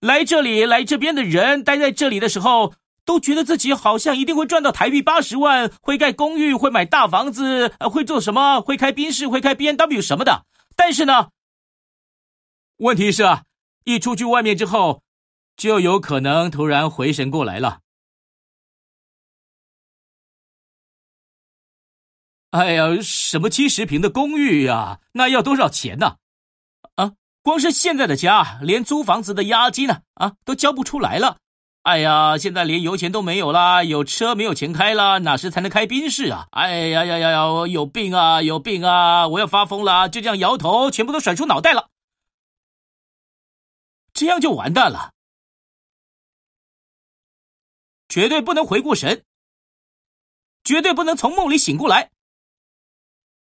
[0.00, 2.74] 来这里来这边的人待在这里的时候。
[3.04, 8.60] 都觉得自己好像一定会赚到台币八十万，会盖公寓，会买大房子，会做什么？
[8.60, 10.44] 会开宾士，会开 B N W 什么的。
[10.76, 11.30] 但是呢，
[12.76, 13.42] 问题是啊，
[13.82, 15.02] 一出去外面之后，
[15.56, 17.80] 就有可能突然回神过来了。
[22.52, 25.00] 哎呀，什么七十平的公寓呀？
[25.12, 26.16] 那要多少钱呢？
[26.96, 31.38] 啊，光是现在的家，连租房子的押金呢，啊，都交不出来了。
[31.84, 36.46] 哎呀，现在连油钱都没有啦，有车没有钱开了，哪时才能开宾士啊？
[36.50, 39.26] 哎呀呀呀呀，我有病啊，有病啊！
[39.28, 41.88] 我要发疯了，就这样摇头，全部都甩出脑袋了，
[44.12, 45.12] 这样就完蛋了，
[48.10, 49.24] 绝对不能回过神，
[50.62, 52.10] 绝对不能从梦里醒过来。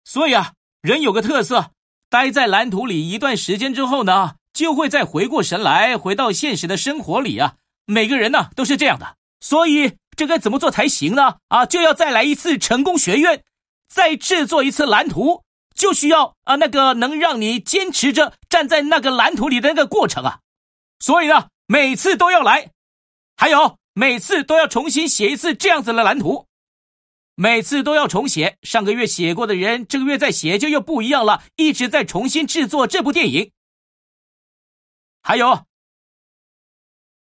[0.04, 1.72] 所以啊，人有个特色，
[2.10, 7.56] 待在蓝图里一段时间之后呢，就会再回过神来，回到现实的生活里啊。
[7.86, 11.38] 每个人呢都是这样的，所以这该怎么做才行呢？
[11.48, 13.44] 啊，就要再来一次成功学院，
[13.90, 15.44] 再制作一次蓝图，
[15.76, 20.40] 就需要啊那个能让你坚持着站在那个蓝图里的那个过程啊。
[21.00, 22.70] 所以呢，每次都要来，
[23.36, 26.46] 还有每次都要重新写一次这样子的蓝图，
[27.42, 28.60] 每次都要重写。
[28.62, 33.52] 上个月写过的人，这个月再写就又不一样了，一直在重新制作这部电影。
[35.24, 35.66] 还有。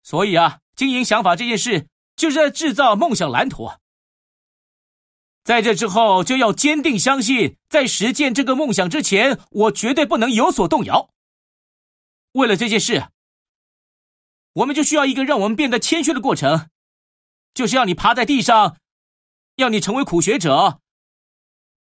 [0.03, 3.71] 所以啊，经营想法这件事就是在制造梦想蓝图。
[5.45, 11.11] 在这之后，就要坚定相信，在实现这个梦想之前，我绝对不能有所动摇。
[12.33, 13.07] 为了这件事，
[14.55, 16.69] 我们就需要一个让我们变得谦虚的过程，
[17.55, 18.79] 就是要你趴在地上，
[19.59, 20.81] 要你成为苦学者，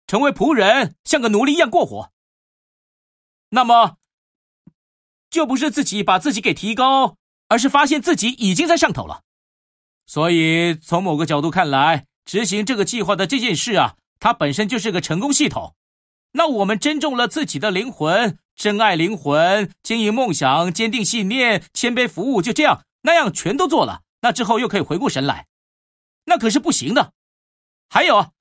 [0.06, 2.12] 成为仆人，像个奴隶一样过活。
[3.50, 3.98] 那么，
[5.32, 7.16] 就不是自己把自己给提高。
[7.52, 9.24] 而是发现自己已经在上头了，
[10.06, 15.74] 所以从某个角度看来，执行这个计划的这件事啊，它本身就是个成功系统。
[16.34, 24.04] 那我们珍重了自己的灵魂，珍爱灵魂，经营梦想，坚定信念，谦卑服务，就这样那样全都做了。
[24.22, 25.48] 那之后又可以回过神来，
[26.26, 27.14] 那可是不行的。
[27.90, 28.32] 还有，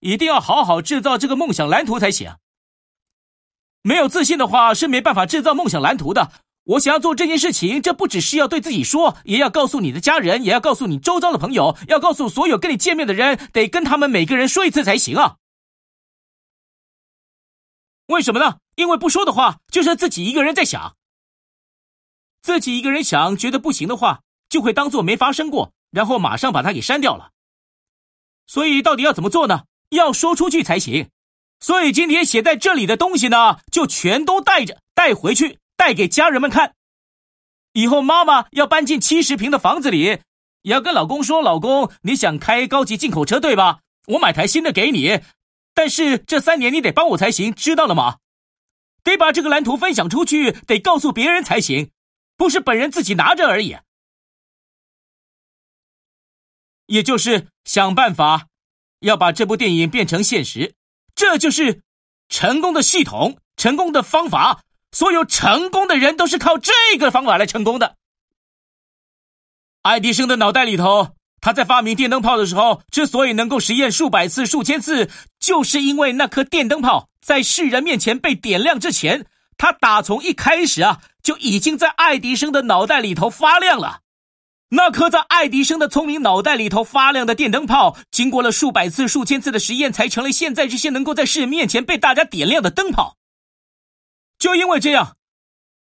[0.00, 2.36] 一定要好好制造这个梦想蓝图才行。
[3.82, 6.32] 没有自信的话，是没办法制造梦想蓝图的。
[6.64, 15.36] 我想要做这件事情，这不只是要对自己说，也要告诉你的家人，也要告诉你周遭的朋友，要告诉所有跟你见面的人，得跟他们每个人说一次才行啊。
[18.06, 18.58] 为什么呢？
[18.76, 20.96] 因为不说的话，就是自己一个人在想。
[22.42, 27.30] 自己一个人想，觉得不行的话，就会当做没发生过，然后马上把它给删掉了。
[28.50, 29.62] 所以到底要怎么做呢？
[29.90, 31.08] 要说出去才行。
[31.60, 36.74] 所以今天写在这里的东西呢，就全都带着带回去，带给家人们看。
[37.74, 40.00] 以后妈妈要搬进七十平的房子里，
[40.62, 43.82] 也要跟老公说：“老公，你想开高级进口车对吧？
[44.08, 45.20] 我买台新的给你。”
[45.72, 48.16] 但是这三年你得帮我才行，知道了吗？
[49.04, 51.90] 得把这个蓝图分享出去，得告诉别人才行，
[52.36, 53.76] 不是本人自己拿着而已。
[56.90, 58.48] 也就是想办法
[58.98, 60.74] 要把这部电影变成现实，
[61.14, 61.82] 这就是
[62.28, 64.60] 成功的系统，成功的方法。
[64.90, 67.94] 所有成功的人都是靠这个方法来成功的。
[69.82, 71.14] 爱迪生的脑袋里头。
[71.42, 79.24] 他在发明电灯泡的时候，之所以能够实验数百次、数千次，就是因为那颗电灯泡在世人面前被点亮之前，
[79.56, 84.00] 他打从一开始啊就已经在爱迪生的脑袋里头发亮了。
[84.70, 93.16] 那颗在爱迪生的聪明脑袋里头发亮的电灯泡，经过了数百次、数千次的实验，才成了现在这些能够在世人面前被大家点亮的灯泡。
[94.38, 95.16] 就因为这样，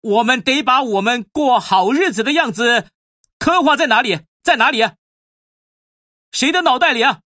[0.02, 2.88] 我们得把我们过好日子的样子
[3.38, 4.20] 刻画在哪里？
[4.42, 4.86] 在哪里？
[6.30, 7.20] 谁的脑袋里啊？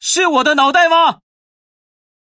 [0.00, 1.20] 是我的脑袋吗？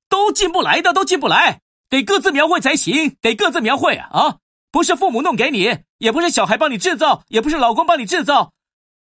[0.08, 4.08] 都进不来的，都进不来，得各自描绘才行，得各自描绘啊！
[4.12, 4.38] 啊，
[4.72, 8.54] 不是父母弄给你，也不是小孩帮你制造，也不是老公帮你制造，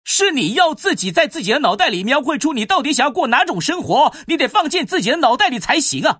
[0.04, 6.20] 是你要自己在自己的脑袋里描绘出你到底想要过哪种生活，你得放进自己的脑袋里才行啊！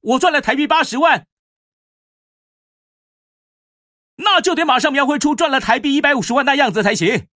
[0.00, 1.26] 我赚了台币八十万，
[4.16, 7.28] 那就得马上描绘出赚了台币一百五十万那样子才行。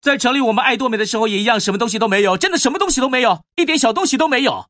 [0.00, 4.68] 在成立我们爱多美的时候也一样，什么东西都没有，真的什么东西都没有，一点小东西都没有，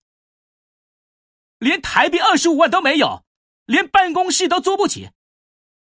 [1.59, 3.25] 连台币二十五万都没有，
[3.65, 5.11] 连办公室都租不起，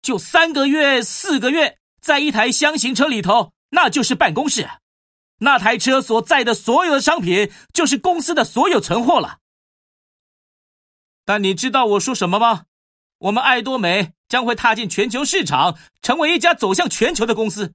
[0.02, 4.68] 就三个月、四个月，在一台厢型车里头，那就是办公室，
[5.38, 9.38] 那台车所载的所有的商品就是公司的所有存货了。
[11.24, 12.64] 但你知道我说什么吗？
[13.18, 17.72] 我们爱多美将会踏进全球市场，成为一家走向全球的公司。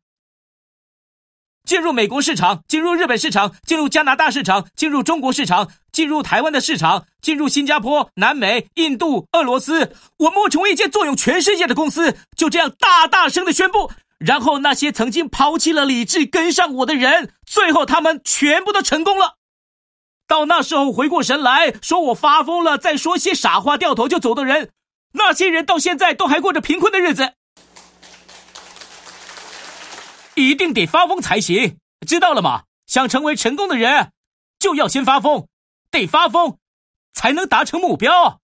[1.63, 12.15] 进入美国市场，进入日本市场，进入加拿大市场，进入中国市场，进入台湾的市场，进入新加坡、南美、印度、俄罗斯，我们会成为一间作用全世界的公司。
[12.35, 13.89] 就这样大大声的宣布，
[14.19, 19.37] 然后那些曾经抛弃了理智跟上我的人，最后他们全部都成功了。
[20.27, 24.69] 到那时候回过神来说我发疯了，再说些傻话，掉头就走的人，
[25.13, 27.33] 那些人到现在都还过着贫困的日子。
[30.35, 32.65] 一定得发疯才行，知道了吗？
[32.85, 34.11] 想成为成功的人，
[34.59, 35.47] 就要先发疯，
[35.91, 36.57] 得发疯，
[37.13, 38.41] 才能达成目标。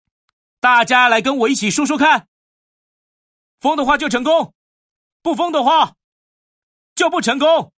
[0.61, 2.27] 大家来跟我一起说说看，
[3.61, 4.55] 疯的话就成功，
[5.23, 5.95] 不疯的话
[6.95, 7.73] 就不成功。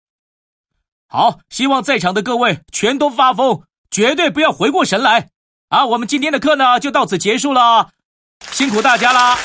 [1.07, 5.31] 好，希望在场的各位全都发疯，绝对不要回过神来
[5.69, 5.87] 啊！
[5.87, 7.93] 我们今天的课呢，就到此结束了，
[8.51, 9.37] 辛苦大家啦。